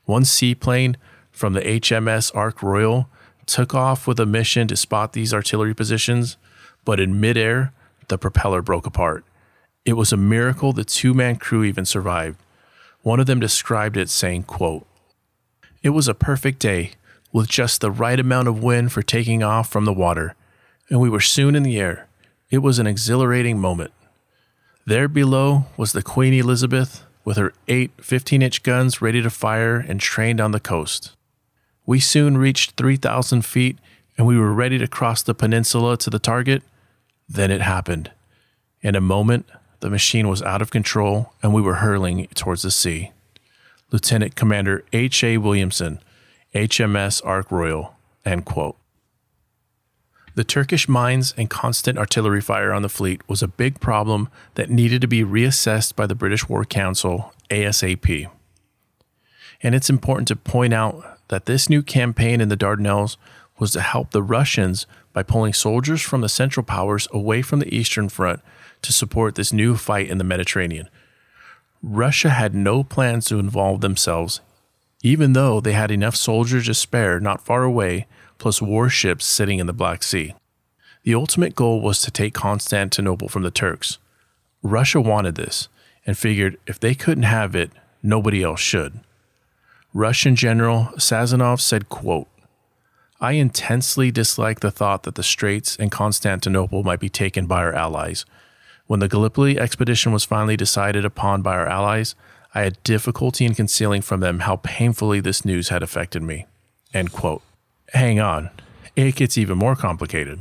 One 0.05 0.25
seaplane 0.25 0.97
from 1.31 1.53
the 1.53 1.61
HMS 1.61 2.35
Ark 2.35 2.63
Royal 2.63 3.09
took 3.47 3.75
off 3.75 4.07
with 4.07 4.21
a 4.21 4.27
mission 4.27 4.69
to 4.69 4.77
spot 4.77 5.13
these 5.13 5.35
artillery 5.35 5.75
positions, 5.75 6.37
but 6.85 7.01
in 7.01 7.21
midair, 7.21 7.73
the 8.09 8.19
propeller 8.19 8.63
broke 8.63 8.87
apart. 8.87 9.25
It 9.85 9.95
was 9.95 10.13
a 10.13 10.17
miracle 10.17 10.73
the 10.73 10.85
two 10.85 11.15
man 11.15 11.37
crew 11.37 11.65
even 11.65 11.85
survived. 11.85 12.39
One 13.03 13.19
of 13.19 13.27
them 13.27 13.41
described 13.41 13.97
it 13.97 14.11
saying, 14.11 14.45
quote, 14.45 14.87
It 15.83 15.91
was 15.91 16.09
a 16.09 16.15
perfect 16.15 16.59
day 16.59 16.93
with 17.33 17.49
just 17.49 17.81
the 17.81 17.91
right 17.91 18.21
amount 18.21 18.49
of 18.49 18.63
wind 18.63 18.93
for 18.93 19.03
taking 19.03 19.43
off 19.43 19.71
from 19.71 19.85
the 19.85 19.93
water, 19.93 20.35
and 20.89 21.01
we 21.01 21.09
were 21.09 21.21
soon 21.21 21.55
in 21.55 21.63
the 21.63 21.79
air. 21.79 22.09
It 22.51 22.59
was 22.59 22.79
an 22.79 22.87
exhilarating 22.87 23.59
moment. 23.59 23.93
There 24.87 25.09
below 25.09 25.67
was 25.77 25.93
the 25.93 26.03
Queen 26.03 26.35
Elizabeth, 26.35 27.05
with 27.25 27.37
her 27.37 27.53
eight 27.69 27.91
15 28.01 28.43
inch 28.43 28.63
guns 28.63 29.03
ready 29.03 29.23
to 29.23 29.31
fire 29.31 29.77
and 29.77 30.01
trained 30.01 30.41
on 30.41 30.53
the 30.53 30.61
coast. 30.61 31.17
We 31.87 32.01
soon 32.01 32.39
reached 32.39 32.73
3,000 32.77 33.45
feet 33.45 33.79
and 34.17 34.27
we 34.27 34.39
were 34.39 34.53
ready 34.53 34.79
to 34.79 34.87
cross 34.87 35.23
the 35.23 35.35
peninsula 35.35 35.97
to 35.99 36.11
the 36.11 36.19
target. 36.19 36.63
Then 37.29 37.51
it 37.51 37.63
happened. 37.63 38.11
In 38.83 38.95
a 38.95 39.01
moment, 39.01 39.47
the 39.81 39.91
machine 39.91 40.29
was 40.29 40.43
out 40.43 40.63
of 40.63 40.71
control 40.71 41.33
and 41.43 41.53
we 41.53 41.63
were 41.63 41.77
hurling 41.77 42.27
towards 42.35 42.63
the 42.63 42.71
sea. 42.71 43.13
Lieutenant 43.91 44.37
Commander 44.37 44.85
H.A. 44.93 45.39
Williamson, 45.39 46.01
HMS 46.55 47.25
Ark 47.25 47.51
Royal. 47.51 47.95
End 48.25 48.45
quote. 48.45 48.77
The 50.35 50.45
Turkish 50.45 50.89
mines 50.89 51.35
and 51.37 51.51
constant 51.51 51.99
artillery 51.99 52.41
fire 52.41 52.73
on 52.73 52.83
the 52.83 52.89
fleet 52.89 53.21
was 53.29 53.43
a 53.43 53.49
big 53.49 53.81
problem 53.81 54.29
that 54.55 54.71
needed 54.71 55.01
to 55.01 55.09
be 55.09 55.25
reassessed 55.25 55.97
by 55.97 56.07
the 56.07 56.15
British 56.15 56.49
War 56.49 56.65
Council 56.65 57.33
ASAP. 57.51 58.31
And 59.63 59.75
it's 59.75 59.91
important 59.91 60.29
to 60.29 60.37
point 60.37 60.73
out 60.73 61.19
that 61.29 61.47
this 61.47 61.69
new 61.69 61.83
campaign 61.83 62.41
in 62.41 62.49
the 62.49 62.57
Dardanelles 62.57 63.17
was 63.59 63.73
to 63.73 63.81
help 63.81 64.11
the 64.11 64.23
Russians 64.23 64.87
by 65.13 65.23
pulling 65.23 65.53
soldiers 65.53 66.01
from 66.01 66.21
the 66.21 66.29
Central 66.29 66.65
Powers 66.65 67.09
away 67.13 67.43
from 67.43 67.59
the 67.59 67.75
Eastern 67.75 68.09
Front 68.09 68.41
to 68.83 68.93
support 68.93 69.35
this 69.35 69.53
new 69.53 69.77
fight 69.77 70.09
in 70.09 70.19
the 70.19 70.25
Mediterranean. 70.25 70.89
Russia 71.83 72.31
had 72.31 72.55
no 72.55 72.85
plans 72.85 73.27
to 73.27 73.39
involve 73.39 73.81
themselves 73.81 74.41
even 75.03 75.33
though 75.33 75.61
they 75.61 75.73
had 75.73 75.91
enough 75.91 76.17
soldiers 76.17 76.67
to 76.67 76.75
spare 76.75 77.21
not 77.21 77.45
far 77.45 77.63
away, 77.63 78.07
plus 78.41 78.61
warships 78.61 79.25
sitting 79.25 79.61
in 79.61 79.69
the 79.69 79.73
Black 79.73 80.03
Sea. 80.03 80.35
The 81.05 81.15
ultimate 81.15 81.55
goal 81.55 81.81
was 81.81 82.01
to 82.03 82.11
take 82.11 82.35
Constantinople 82.35 83.29
from 83.29 83.45
the 83.45 83.51
Turks. 83.53 83.99
Russia 84.63 85.01
wanted 85.01 85.37
this 85.37 85.69
and 86.05 86.19
figured 86.19 86.59
if 86.67 86.81
they 86.81 86.95
couldn't 86.95 87.23
have 87.23 87.55
it, 87.55 87.71
nobody 88.03 88.43
else 88.43 88.61
should. 88.61 89.01
Russian 89.95 90.35
General 90.35 90.91
Sazonov 90.97 91.61
said, 91.61 91.89
quote, 91.89 92.29
I 93.21 93.33
intensely 93.33 94.11
dislike 94.11 94.61
the 94.61 94.71
thought 94.71 95.03
that 95.03 95.15
the 95.15 95.23
Straits 95.23 95.77
and 95.77 95.93
Constantinople 95.93 96.83
might 96.83 97.01
be 97.01 97.11
taken 97.11 97.47
by 97.47 97.61
our 97.61 97.75
allies. 97.75 98.25
When 98.87 99.01
the 99.01 99.09
Gallipoli 99.09 99.59
expedition 99.59 100.13
was 100.13 100.25
finally 100.25 100.57
decided 100.57 101.05
upon 101.05 101.43
by 101.43 101.55
our 101.55 101.67
allies, 101.67 102.15
I 102.55 102.63
had 102.63 102.83
difficulty 102.83 103.45
in 103.45 103.55
concealing 103.55 104.01
from 104.01 104.21
them 104.21 104.41
how 104.41 104.57
painfully 104.57 105.21
this 105.21 105.45
news 105.45 105.69
had 105.69 105.83
affected 105.83 106.23
me. 106.23 106.47
End 106.95 107.13
quote. 107.13 107.43
Hang 107.93 108.21
on, 108.21 108.51
it 108.95 109.17
gets 109.17 109.37
even 109.37 109.59
more 109.59 109.75
complicated. 109.75 110.41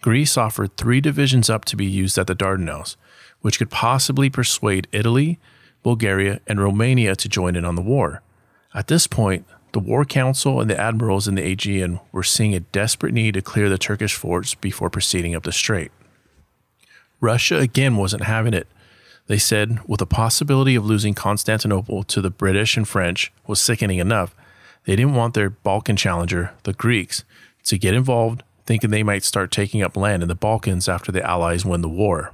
Greece 0.00 0.36
offered 0.36 0.76
three 0.76 1.00
divisions 1.00 1.48
up 1.48 1.64
to 1.66 1.76
be 1.76 1.86
used 1.86 2.18
at 2.18 2.26
the 2.26 2.34
Dardanelles, 2.34 2.96
which 3.40 3.58
could 3.58 3.70
possibly 3.70 4.30
persuade 4.30 4.88
Italy, 4.92 5.38
Bulgaria, 5.82 6.40
and 6.46 6.60
Romania 6.60 7.16
to 7.16 7.28
join 7.28 7.56
in 7.56 7.64
on 7.64 7.74
the 7.74 7.82
war. 7.82 8.22
At 8.74 8.88
this 8.88 9.06
point, 9.06 9.46
the 9.72 9.78
War 9.78 10.04
Council 10.04 10.60
and 10.60 10.70
the 10.70 10.80
admirals 10.80 11.26
in 11.26 11.34
the 11.34 11.44
Aegean 11.44 12.00
were 12.12 12.22
seeing 12.22 12.54
a 12.54 12.60
desperate 12.60 13.12
need 13.12 13.34
to 13.34 13.42
clear 13.42 13.68
the 13.68 13.78
Turkish 13.78 14.14
forts 14.14 14.54
before 14.54 14.88
proceeding 14.88 15.34
up 15.34 15.42
the 15.42 15.52
strait. 15.52 15.90
Russia 17.20 17.58
again 17.58 17.96
wasn't 17.96 18.24
having 18.24 18.54
it. 18.54 18.68
They 19.26 19.38
said, 19.38 19.80
with 19.88 19.98
the 19.98 20.06
possibility 20.06 20.74
of 20.74 20.84
losing 20.84 21.14
Constantinople 21.14 22.04
to 22.04 22.20
the 22.20 22.30
British 22.30 22.76
and 22.76 22.86
French 22.86 23.32
was 23.46 23.60
sickening 23.60 23.98
enough, 23.98 24.34
they 24.84 24.96
didn't 24.96 25.14
want 25.14 25.34
their 25.34 25.50
Balkan 25.50 25.96
challenger, 25.96 26.52
the 26.64 26.72
Greeks, 26.72 27.24
to 27.64 27.78
get 27.78 27.94
involved, 27.94 28.42
thinking 28.66 28.90
they 28.90 29.02
might 29.02 29.24
start 29.24 29.50
taking 29.50 29.82
up 29.82 29.96
land 29.96 30.22
in 30.22 30.28
the 30.28 30.34
Balkans 30.34 30.88
after 30.88 31.10
the 31.10 31.22
Allies 31.22 31.64
win 31.64 31.80
the 31.80 31.88
war. 31.88 32.32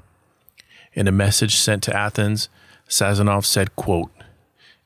In 0.93 1.07
a 1.07 1.13
message 1.13 1.57
sent 1.57 1.83
to 1.85 1.97
Athens, 1.97 2.49
Sazonov 2.89 3.45
said, 3.45 3.77
quote, 3.77 4.11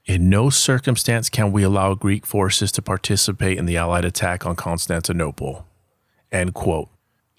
In 0.04 0.28
no 0.28 0.50
circumstance 0.50 1.30
can 1.30 1.50
we 1.52 1.62
allow 1.62 1.94
Greek 1.94 2.26
forces 2.26 2.70
to 2.72 2.82
participate 2.82 3.56
in 3.56 3.64
the 3.64 3.78
Allied 3.78 4.04
attack 4.04 4.44
on 4.44 4.56
Constantinople. 4.56 5.66
End 6.30 6.52
quote. 6.52 6.90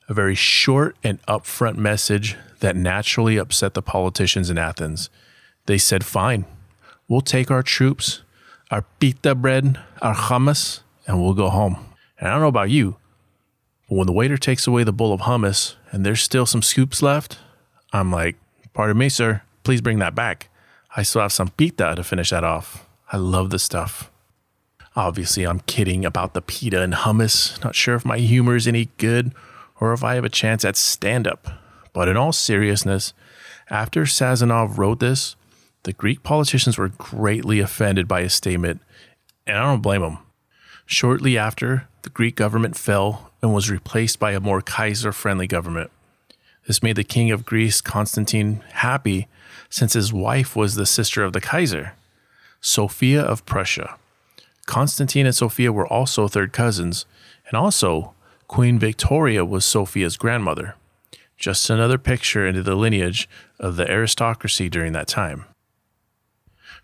A 0.07 0.13
very 0.13 0.35
short 0.35 0.95
and 1.03 1.21
upfront 1.27 1.77
message 1.77 2.35
that 2.59 2.75
naturally 2.75 3.38
upset 3.38 3.73
the 3.75 3.81
politicians 3.81 4.49
in 4.49 4.57
Athens. 4.57 5.09
They 5.67 5.77
said, 5.77 6.03
Fine, 6.03 6.45
we'll 7.07 7.21
take 7.21 7.51
our 7.51 7.63
troops, 7.63 8.21
our 8.71 8.84
pita 8.99 9.36
bread, 9.36 9.80
our 10.01 10.15
hummus, 10.15 10.82
and 11.08 11.21
we'll 11.21 11.34
go 11.34 11.49
home. 11.49 11.78
And 12.19 12.28
I 12.28 12.32
don't 12.32 12.41
know 12.41 12.47
about 12.47 12.69
you, 12.69 12.97
but 13.89 13.95
when 13.95 14.08
the 14.08 14.13
waiter 14.13 14.38
takes 14.38 14.67
away 14.67 14.84
the 14.84 14.93
bowl 14.93 15.13
of 15.13 15.21
hummus 15.21 15.75
and 15.91 16.06
there's 16.06 16.21
still 16.21 16.45
some 16.45 16.62
scoops 16.62 17.01
left, 17.01 17.38
I'm 17.93 18.12
like, 18.12 18.36
Pardon 18.75 18.97
me, 18.97 19.08
sir, 19.08 19.41
please 19.63 19.80
bring 19.80 19.99
that 19.99 20.15
back. 20.15 20.49
I 20.97 21.04
still 21.04 21.21
have 21.21 21.32
some 21.32 21.47
pita 21.47 21.93
to 21.95 22.04
finish 22.04 22.30
that 22.32 22.43
off. 22.43 22.86
I 23.10 23.15
love 23.15 23.49
this 23.49 23.63
stuff. 23.63 24.12
Obviously, 24.97 25.45
I'm 25.45 25.62
kidding 25.62 26.04
about 26.04 26.34
the 26.34 26.41
pita 26.41 26.82
and 26.82 26.93
hummus. 26.93 27.63
Not 27.63 27.73
sure 27.73 27.95
if 27.95 28.04
my 28.04 28.17
humor 28.17 28.58
is 28.58 28.67
any 28.67 28.89
good 28.97 29.34
or 29.80 29.93
if 29.93 30.04
I 30.04 30.15
have 30.15 30.25
a 30.25 30.30
chance 30.30 30.65
at 30.65 30.75
stand 30.75 31.25
up. 31.25 31.47
But 31.93 32.10
in 32.10 32.17
all 32.17 32.34
seriousness, 32.34 33.13
after 33.69 34.04
Sazonov 34.04 34.78
wrote 34.78 34.99
this, 34.99 35.38
the 35.86 35.93
Greek 35.93 36.24
politicians 36.24 36.78
were 36.80 36.89
greatly 36.89 37.60
offended 37.60 38.08
by 38.08 38.21
his 38.21 38.34
statement, 38.34 38.82
and 39.45 39.58
I 39.58 39.62
don't 39.62 39.82
blame 39.82 40.02
them. 40.02 40.17
Shortly 40.88 41.38
after, 41.38 41.88
the 42.02 42.10
Greek 42.10 42.36
government 42.36 42.76
fell 42.76 43.32
and 43.41 43.54
was 43.54 43.69
replaced 43.69 44.19
by 44.19 44.32
a 44.32 44.39
more 44.39 44.62
Kaiser 44.62 45.12
friendly 45.12 45.45
government. 45.45 45.91
This 46.67 46.82
made 46.82 46.95
the 46.95 47.04
king 47.04 47.30
of 47.30 47.45
Greece, 47.45 47.82
Constantine, 47.82 48.63
happy 48.74 49.28
since 49.69 49.93
his 49.93 50.12
wife 50.12 50.56
was 50.56 50.74
the 50.74 50.88
sister 50.88 51.24
of 51.24 51.34
the 51.34 51.41
Kaiser, 51.41 51.93
Sophia 52.62 53.21
of 53.21 53.45
Prussia. 53.45 53.95
Constantine 54.65 55.28
and 55.28 55.36
Sophia 55.36 55.71
were 55.71 55.88
also 55.88 56.28
third 56.28 56.52
cousins, 56.52 57.06
and 57.48 57.56
also 57.56 58.15
Queen 58.48 58.80
Victoria 58.80 59.45
was 59.45 59.65
Sophia's 59.65 60.17
grandmother. 60.17 60.76
Just 61.38 61.69
another 61.69 62.00
picture 62.00 62.48
into 62.48 62.63
the 62.63 62.76
lineage 62.76 63.30
of 63.60 63.76
the 63.76 63.88
aristocracy 63.88 64.67
during 64.67 64.93
that 64.93 65.08
time. 65.08 65.45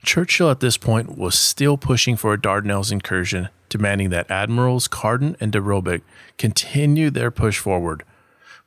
Churchill 0.04 0.50
at 0.50 0.60
this 0.60 0.78
point 0.78 1.18
was 1.18 1.38
still 1.38 1.78
pushing 1.78 2.16
for 2.16 2.34
a 2.34 2.38
Dardanelles 2.38 2.92
incursion, 2.92 3.50
demanding 3.70 4.10
that 4.10 4.30
Admirals 4.32 4.88
Carden 4.88 5.36
and 5.40 5.52
de 5.52 5.62
Robeck 5.62 6.02
continue 6.38 7.10
their 7.10 7.32
push 7.32 7.60
forward. 7.60 8.04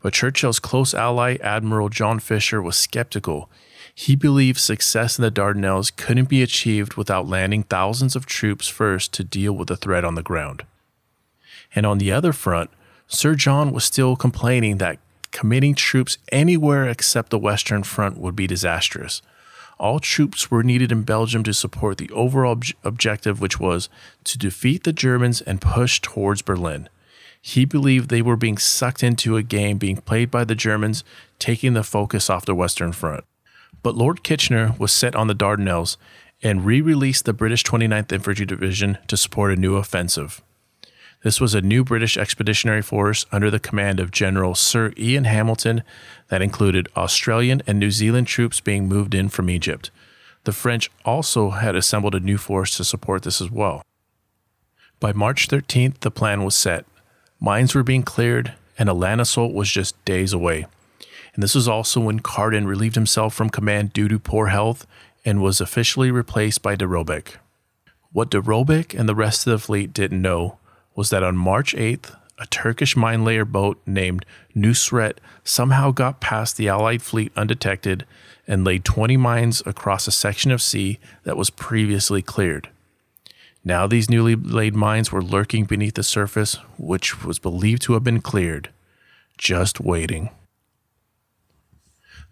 But 0.00 0.12
Churchill's 0.12 0.60
close 0.60 0.94
ally, 0.94 1.36
Admiral 1.42 1.88
John 1.88 2.20
Fisher, 2.20 2.62
was 2.62 2.76
skeptical 2.76 3.50
he 3.94 4.16
believed 4.16 4.58
success 4.58 5.18
in 5.18 5.22
the 5.22 5.30
Dardanelles 5.30 5.94
couldn't 5.94 6.28
be 6.28 6.42
achieved 6.42 6.94
without 6.94 7.28
landing 7.28 7.62
thousands 7.62 8.16
of 8.16 8.26
troops 8.26 8.66
first 8.66 9.12
to 9.12 9.22
deal 9.22 9.52
with 9.52 9.68
the 9.68 9.76
threat 9.76 10.04
on 10.04 10.16
the 10.16 10.22
ground. 10.22 10.64
And 11.74 11.86
on 11.86 11.98
the 11.98 12.10
other 12.10 12.32
front, 12.32 12.70
Sir 13.06 13.36
John 13.36 13.70
was 13.72 13.84
still 13.84 14.16
complaining 14.16 14.78
that 14.78 14.98
committing 15.30 15.74
troops 15.74 16.18
anywhere 16.32 16.88
except 16.88 17.30
the 17.30 17.38
Western 17.38 17.84
Front 17.84 18.18
would 18.18 18.34
be 18.34 18.48
disastrous. 18.48 19.22
All 19.84 20.00
troops 20.00 20.50
were 20.50 20.62
needed 20.62 20.90
in 20.92 21.02
Belgium 21.02 21.42
to 21.42 21.52
support 21.52 21.98
the 21.98 22.08
overall 22.08 22.52
ob- 22.52 22.64
objective, 22.84 23.38
which 23.38 23.60
was 23.60 23.90
to 24.24 24.38
defeat 24.38 24.84
the 24.84 24.94
Germans 24.94 25.42
and 25.42 25.60
push 25.60 26.00
towards 26.00 26.40
Berlin. 26.40 26.88
He 27.42 27.66
believed 27.66 28.08
they 28.08 28.22
were 28.22 28.34
being 28.34 28.56
sucked 28.56 29.02
into 29.02 29.36
a 29.36 29.42
game 29.42 29.76
being 29.76 29.98
played 29.98 30.30
by 30.30 30.44
the 30.44 30.54
Germans, 30.54 31.04
taking 31.38 31.74
the 31.74 31.82
focus 31.82 32.30
off 32.30 32.46
the 32.46 32.54
Western 32.54 32.92
Front. 32.92 33.24
But 33.82 33.94
Lord 33.94 34.22
Kitchener 34.22 34.74
was 34.78 34.90
set 34.90 35.14
on 35.14 35.26
the 35.26 35.34
Dardanelles 35.34 35.98
and 36.42 36.64
re 36.64 36.80
released 36.80 37.26
the 37.26 37.34
British 37.34 37.62
29th 37.62 38.10
Infantry 38.10 38.46
Division 38.46 38.96
to 39.08 39.18
support 39.18 39.52
a 39.52 39.56
new 39.56 39.76
offensive. 39.76 40.42
This 41.24 41.40
was 41.40 41.52
a 41.52 41.60
new 41.60 41.82
British 41.82 42.16
expeditionary 42.16 42.82
force 42.82 43.26
under 43.32 43.50
the 43.50 43.58
command 43.58 43.98
of 43.98 44.12
General 44.12 44.54
Sir 44.54 44.92
Ian 44.96 45.24
Hamilton 45.24 45.82
that 46.28 46.40
included 46.40 46.88
Australian 46.96 47.60
and 47.66 47.80
New 47.80 47.90
Zealand 47.90 48.28
troops 48.28 48.60
being 48.60 48.88
moved 48.88 49.12
in 49.12 49.28
from 49.28 49.50
Egypt. 49.50 49.90
The 50.44 50.52
French 50.52 50.88
also 51.04 51.50
had 51.50 51.74
assembled 51.74 52.14
a 52.14 52.20
new 52.20 52.38
force 52.38 52.76
to 52.76 52.84
support 52.84 53.24
this 53.24 53.40
as 53.40 53.50
well. 53.50 53.82
By 55.00 55.12
March 55.12 55.48
13th, 55.48 55.98
the 56.00 56.12
plan 56.12 56.44
was 56.44 56.54
set. 56.54 56.86
Mines 57.40 57.74
were 57.74 57.82
being 57.82 58.04
cleared, 58.04 58.54
and 58.78 58.88
a 58.88 58.94
land 58.94 59.20
assault 59.20 59.52
was 59.52 59.68
just 59.68 60.02
days 60.04 60.32
away 60.32 60.66
and 61.34 61.42
this 61.42 61.54
was 61.54 61.68
also 61.68 62.00
when 62.00 62.20
Carden 62.20 62.66
relieved 62.66 62.94
himself 62.94 63.34
from 63.34 63.50
command 63.50 63.92
due 63.92 64.08
to 64.08 64.18
poor 64.18 64.46
health 64.46 64.86
and 65.24 65.42
was 65.42 65.60
officially 65.60 66.10
replaced 66.10 66.62
by 66.62 66.76
de. 66.76 66.86
What 68.12 68.30
de 68.30 68.38
and 68.96 69.08
the 69.08 69.14
rest 69.14 69.46
of 69.46 69.50
the 69.50 69.58
fleet 69.58 69.92
didn't 69.92 70.22
know 70.22 70.58
was 70.94 71.10
that 71.10 71.22
on 71.22 71.36
March 71.36 71.74
8th, 71.74 72.16
a 72.38 72.46
Turkish 72.46 72.96
mine 72.96 73.24
layer 73.24 73.44
boat 73.44 73.80
named 73.86 74.24
Nusret 74.54 75.18
somehow 75.44 75.90
got 75.90 76.20
past 76.20 76.56
the 76.56 76.68
Allied 76.68 77.02
fleet 77.02 77.32
undetected 77.36 78.04
and 78.46 78.64
laid 78.64 78.84
20 78.84 79.16
mines 79.16 79.62
across 79.64 80.06
a 80.06 80.12
section 80.12 80.50
of 80.50 80.62
sea 80.62 80.98
that 81.24 81.36
was 81.36 81.50
previously 81.50 82.22
cleared. 82.22 82.68
Now, 83.64 83.86
these 83.86 84.10
newly 84.10 84.34
laid 84.34 84.74
mines 84.74 85.10
were 85.10 85.22
lurking 85.22 85.64
beneath 85.64 85.94
the 85.94 86.02
surface, 86.02 86.56
which 86.78 87.24
was 87.24 87.38
believed 87.38 87.82
to 87.82 87.94
have 87.94 88.04
been 88.04 88.20
cleared, 88.20 88.68
just 89.38 89.80
waiting. 89.80 90.28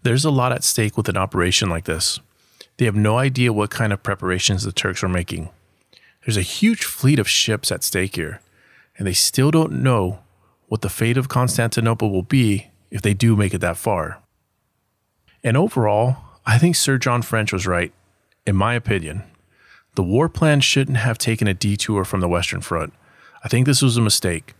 There's 0.03 0.25
a 0.25 0.29
lot 0.31 0.51
at 0.51 0.63
stake 0.63 0.95
with 0.95 1.09
an 1.09 1.17
operation 1.17 1.69
like 1.69 1.85
this. 1.85 2.19
They 2.77 2.85
have 2.85 2.95
no 2.95 3.17
idea 3.17 3.53
what 3.53 3.71
kind 3.71 3.91
of 3.91 4.03
preparations 4.03 4.63
the 4.63 4.71
Turks 4.71 5.03
are 5.03 5.09
making. 5.09 5.49
There's 6.25 6.37
a 6.37 6.41
huge 6.41 6.83
fleet 6.85 7.19
of 7.19 7.29
ships 7.29 7.71
at 7.71 7.83
stake 7.83 8.15
here, 8.15 8.41
and 8.97 9.07
they 9.07 9.13
still 9.13 9.51
don't 9.51 9.83
know 9.83 10.19
what 10.67 10.81
the 10.81 10.89
fate 10.89 11.17
of 11.17 11.29
Constantinople 11.29 12.11
will 12.11 12.23
be 12.23 12.69
if 12.91 13.01
they 13.01 13.13
do 13.13 13.35
make 13.35 13.53
it 13.53 13.59
that 13.59 13.77
far. 13.77 14.21
And 15.43 15.57
overall, 15.57 16.17
I 16.45 16.57
think 16.57 16.75
Sir 16.75 16.97
John 16.97 17.21
French 17.21 17.51
was 17.51 17.67
right, 17.67 17.91
in 18.45 18.55
my 18.55 18.73
opinion. 18.73 19.23
The 19.95 20.03
war 20.03 20.29
plan 20.29 20.61
shouldn't 20.61 20.97
have 20.97 21.17
taken 21.17 21.47
a 21.47 21.53
detour 21.53 22.05
from 22.05 22.21
the 22.21 22.29
Western 22.29 22.61
Front. 22.61 22.93
I 23.43 23.49
think 23.49 23.65
this 23.65 23.81
was 23.81 23.97
a 23.97 24.01
mistake. 24.01 24.53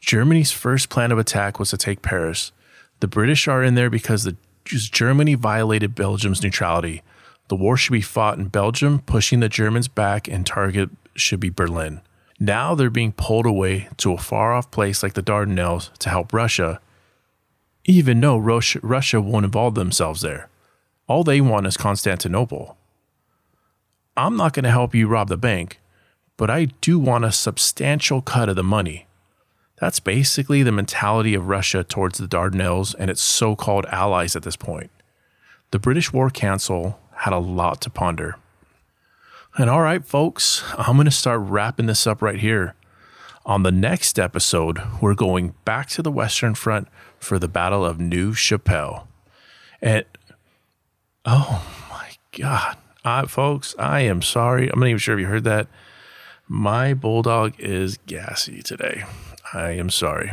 Germany's 0.00 0.52
first 0.52 0.88
plan 0.88 1.12
of 1.12 1.18
attack 1.18 1.58
was 1.58 1.70
to 1.70 1.76
take 1.76 2.02
Paris. 2.02 2.52
The 3.00 3.08
British 3.08 3.48
are 3.48 3.62
in 3.62 3.74
there 3.74 3.90
because 3.90 4.24
the 4.24 4.36
Germany 4.64 5.34
violated 5.34 5.94
Belgium's 5.94 6.42
neutrality. 6.42 7.02
The 7.48 7.56
war 7.56 7.76
should 7.76 7.92
be 7.92 8.00
fought 8.00 8.38
in 8.38 8.48
Belgium, 8.48 9.00
pushing 9.00 9.40
the 9.40 9.48
Germans 9.48 9.88
back, 9.88 10.28
and 10.28 10.44
target 10.44 10.90
should 11.14 11.40
be 11.40 11.50
Berlin. 11.50 12.00
Now 12.38 12.74
they're 12.74 12.90
being 12.90 13.12
pulled 13.12 13.46
away 13.46 13.88
to 13.98 14.12
a 14.12 14.18
far 14.18 14.52
off 14.52 14.70
place 14.70 15.02
like 15.02 15.14
the 15.14 15.22
Dardanelles 15.22 15.92
to 15.98 16.10
help 16.10 16.32
Russia, 16.32 16.80
even 17.84 18.20
though 18.20 18.36
Russia 18.36 19.20
won't 19.20 19.46
involve 19.46 19.74
themselves 19.74 20.20
there. 20.20 20.48
All 21.08 21.24
they 21.24 21.40
want 21.40 21.66
is 21.66 21.76
Constantinople. 21.76 22.76
I'm 24.16 24.36
not 24.36 24.52
going 24.52 24.64
to 24.64 24.70
help 24.70 24.94
you 24.94 25.08
rob 25.08 25.28
the 25.28 25.36
bank, 25.36 25.80
but 26.36 26.50
I 26.50 26.66
do 26.80 26.98
want 26.98 27.24
a 27.24 27.32
substantial 27.32 28.20
cut 28.20 28.48
of 28.48 28.56
the 28.56 28.62
money. 28.62 29.06
That's 29.78 30.00
basically 30.00 30.62
the 30.62 30.72
mentality 30.72 31.34
of 31.34 31.48
Russia 31.48 31.84
towards 31.84 32.18
the 32.18 32.26
Dardanelles 32.26 32.94
and 32.98 33.10
its 33.10 33.22
so 33.22 33.54
called 33.54 33.86
allies 33.86 34.34
at 34.34 34.42
this 34.42 34.56
point. 34.56 34.90
The 35.70 35.78
British 35.78 36.12
War 36.12 36.30
Council 36.30 36.98
had 37.16 37.32
a 37.32 37.38
lot 37.38 37.80
to 37.82 37.90
ponder. 37.90 38.36
And 39.58 39.70
all 39.70 39.80
right, 39.80 40.04
folks, 40.04 40.62
I'm 40.76 40.96
going 40.96 41.06
to 41.06 41.10
start 41.10 41.40
wrapping 41.40 41.86
this 41.86 42.06
up 42.06 42.20
right 42.20 42.38
here. 42.38 42.74
On 43.46 43.62
the 43.62 43.72
next 43.72 44.18
episode, 44.18 44.82
we're 45.00 45.14
going 45.14 45.54
back 45.64 45.88
to 45.90 46.02
the 46.02 46.10
Western 46.10 46.54
Front 46.54 46.88
for 47.18 47.38
the 47.38 47.48
Battle 47.48 47.82
of 47.82 47.98
Neuve 47.98 48.38
Chapelle. 48.38 49.08
And 49.80 50.04
oh 51.24 51.64
my 51.88 52.10
God, 52.38 52.76
I, 53.02 53.24
folks, 53.24 53.74
I 53.78 54.00
am 54.00 54.20
sorry. 54.20 54.68
I'm 54.68 54.78
not 54.78 54.88
even 54.88 54.98
sure 54.98 55.14
if 55.14 55.20
you 55.22 55.26
heard 55.26 55.44
that. 55.44 55.68
My 56.46 56.92
bulldog 56.92 57.54
is 57.58 57.98
gassy 58.06 58.62
today. 58.62 59.04
I 59.54 59.70
am 59.70 59.88
sorry. 59.88 60.32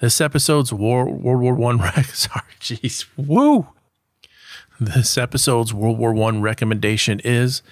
This 0.00 0.20
episode's 0.20 0.72
War, 0.72 1.10
World 1.10 1.42
War 1.42 1.54
One. 1.54 1.78
Sorry, 2.04 2.44
jeez, 2.60 3.06
woo. 3.16 3.66
This 4.80 5.18
episode's 5.18 5.74
World 5.74 5.98
War 5.98 6.12
One 6.12 6.40
recommendation 6.40 7.20
is, 7.24 7.62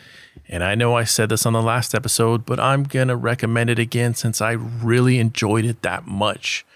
and 0.49 0.65
I 0.65 0.75
know 0.75 0.97
I 0.97 1.05
said 1.05 1.29
this 1.29 1.47
on 1.47 1.53
the 1.53 1.63
last 1.63 1.95
episode, 1.95 2.45
but 2.45 2.59
I'm 2.59 2.83
gonna 2.83 3.15
recommend 3.15 3.71
it 3.71 3.79
again 3.79 4.15
since 4.15 4.41
I 4.41 4.53
really 4.53 5.21
enjoyed 5.21 5.65
it 5.65 5.83
that 5.83 6.09
much. 6.09 6.67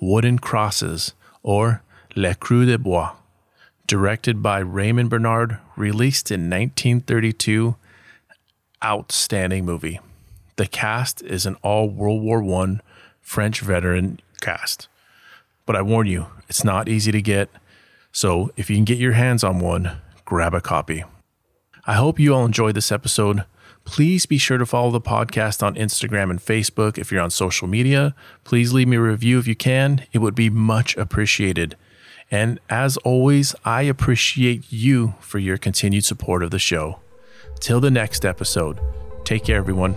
Wooden 0.00 0.38
Crosses, 0.38 1.12
or 1.42 1.82
Le 2.14 2.36
Creux 2.36 2.66
de 2.66 2.78
Bois, 2.78 3.16
directed 3.88 4.44
by 4.44 4.60
Raymond 4.60 5.10
Bernard, 5.10 5.58
released 5.74 6.30
in 6.30 6.42
1932. 6.48 7.74
Outstanding 8.82 9.64
movie. 9.64 9.98
The 10.54 10.68
cast 10.68 11.20
is 11.22 11.46
an 11.46 11.56
all 11.62 11.88
World 11.88 12.22
War 12.22 12.44
I 12.62 12.78
French 13.20 13.60
veteran 13.60 14.20
cast. 14.40 14.86
But 15.66 15.74
I 15.74 15.82
warn 15.82 16.06
you, 16.06 16.28
it's 16.48 16.62
not 16.62 16.88
easy 16.88 17.10
to 17.10 17.20
get. 17.20 17.50
So 18.12 18.50
if 18.56 18.68
you 18.68 18.76
can 18.76 18.84
get 18.84 18.98
your 18.98 19.12
hands 19.12 19.44
on 19.44 19.60
one, 19.60 19.98
grab 20.24 20.54
a 20.54 20.60
copy. 20.60 21.04
I 21.86 21.94
hope 21.94 22.18
you 22.18 22.34
all 22.34 22.44
enjoyed 22.44 22.74
this 22.74 22.92
episode. 22.92 23.44
Please 23.84 24.26
be 24.26 24.38
sure 24.38 24.58
to 24.58 24.66
follow 24.66 24.90
the 24.90 25.00
podcast 25.00 25.62
on 25.62 25.74
Instagram 25.74 26.30
and 26.30 26.38
Facebook 26.38 26.98
if 26.98 27.10
you're 27.10 27.22
on 27.22 27.30
social 27.30 27.66
media. 27.66 28.14
Please 28.44 28.72
leave 28.72 28.88
me 28.88 28.96
a 28.96 29.00
review 29.00 29.38
if 29.38 29.46
you 29.46 29.56
can. 29.56 30.06
It 30.12 30.18
would 30.18 30.34
be 30.34 30.50
much 30.50 30.96
appreciated. 30.96 31.76
And 32.30 32.60
as 32.68 32.96
always, 32.98 33.54
I 33.64 33.82
appreciate 33.82 34.70
you 34.70 35.14
for 35.20 35.38
your 35.38 35.56
continued 35.58 36.04
support 36.04 36.42
of 36.42 36.50
the 36.50 36.58
show. 36.58 37.00
Till 37.58 37.80
the 37.80 37.90
next 37.90 38.24
episode, 38.24 38.78
take 39.24 39.44
care, 39.44 39.56
everyone. 39.56 39.96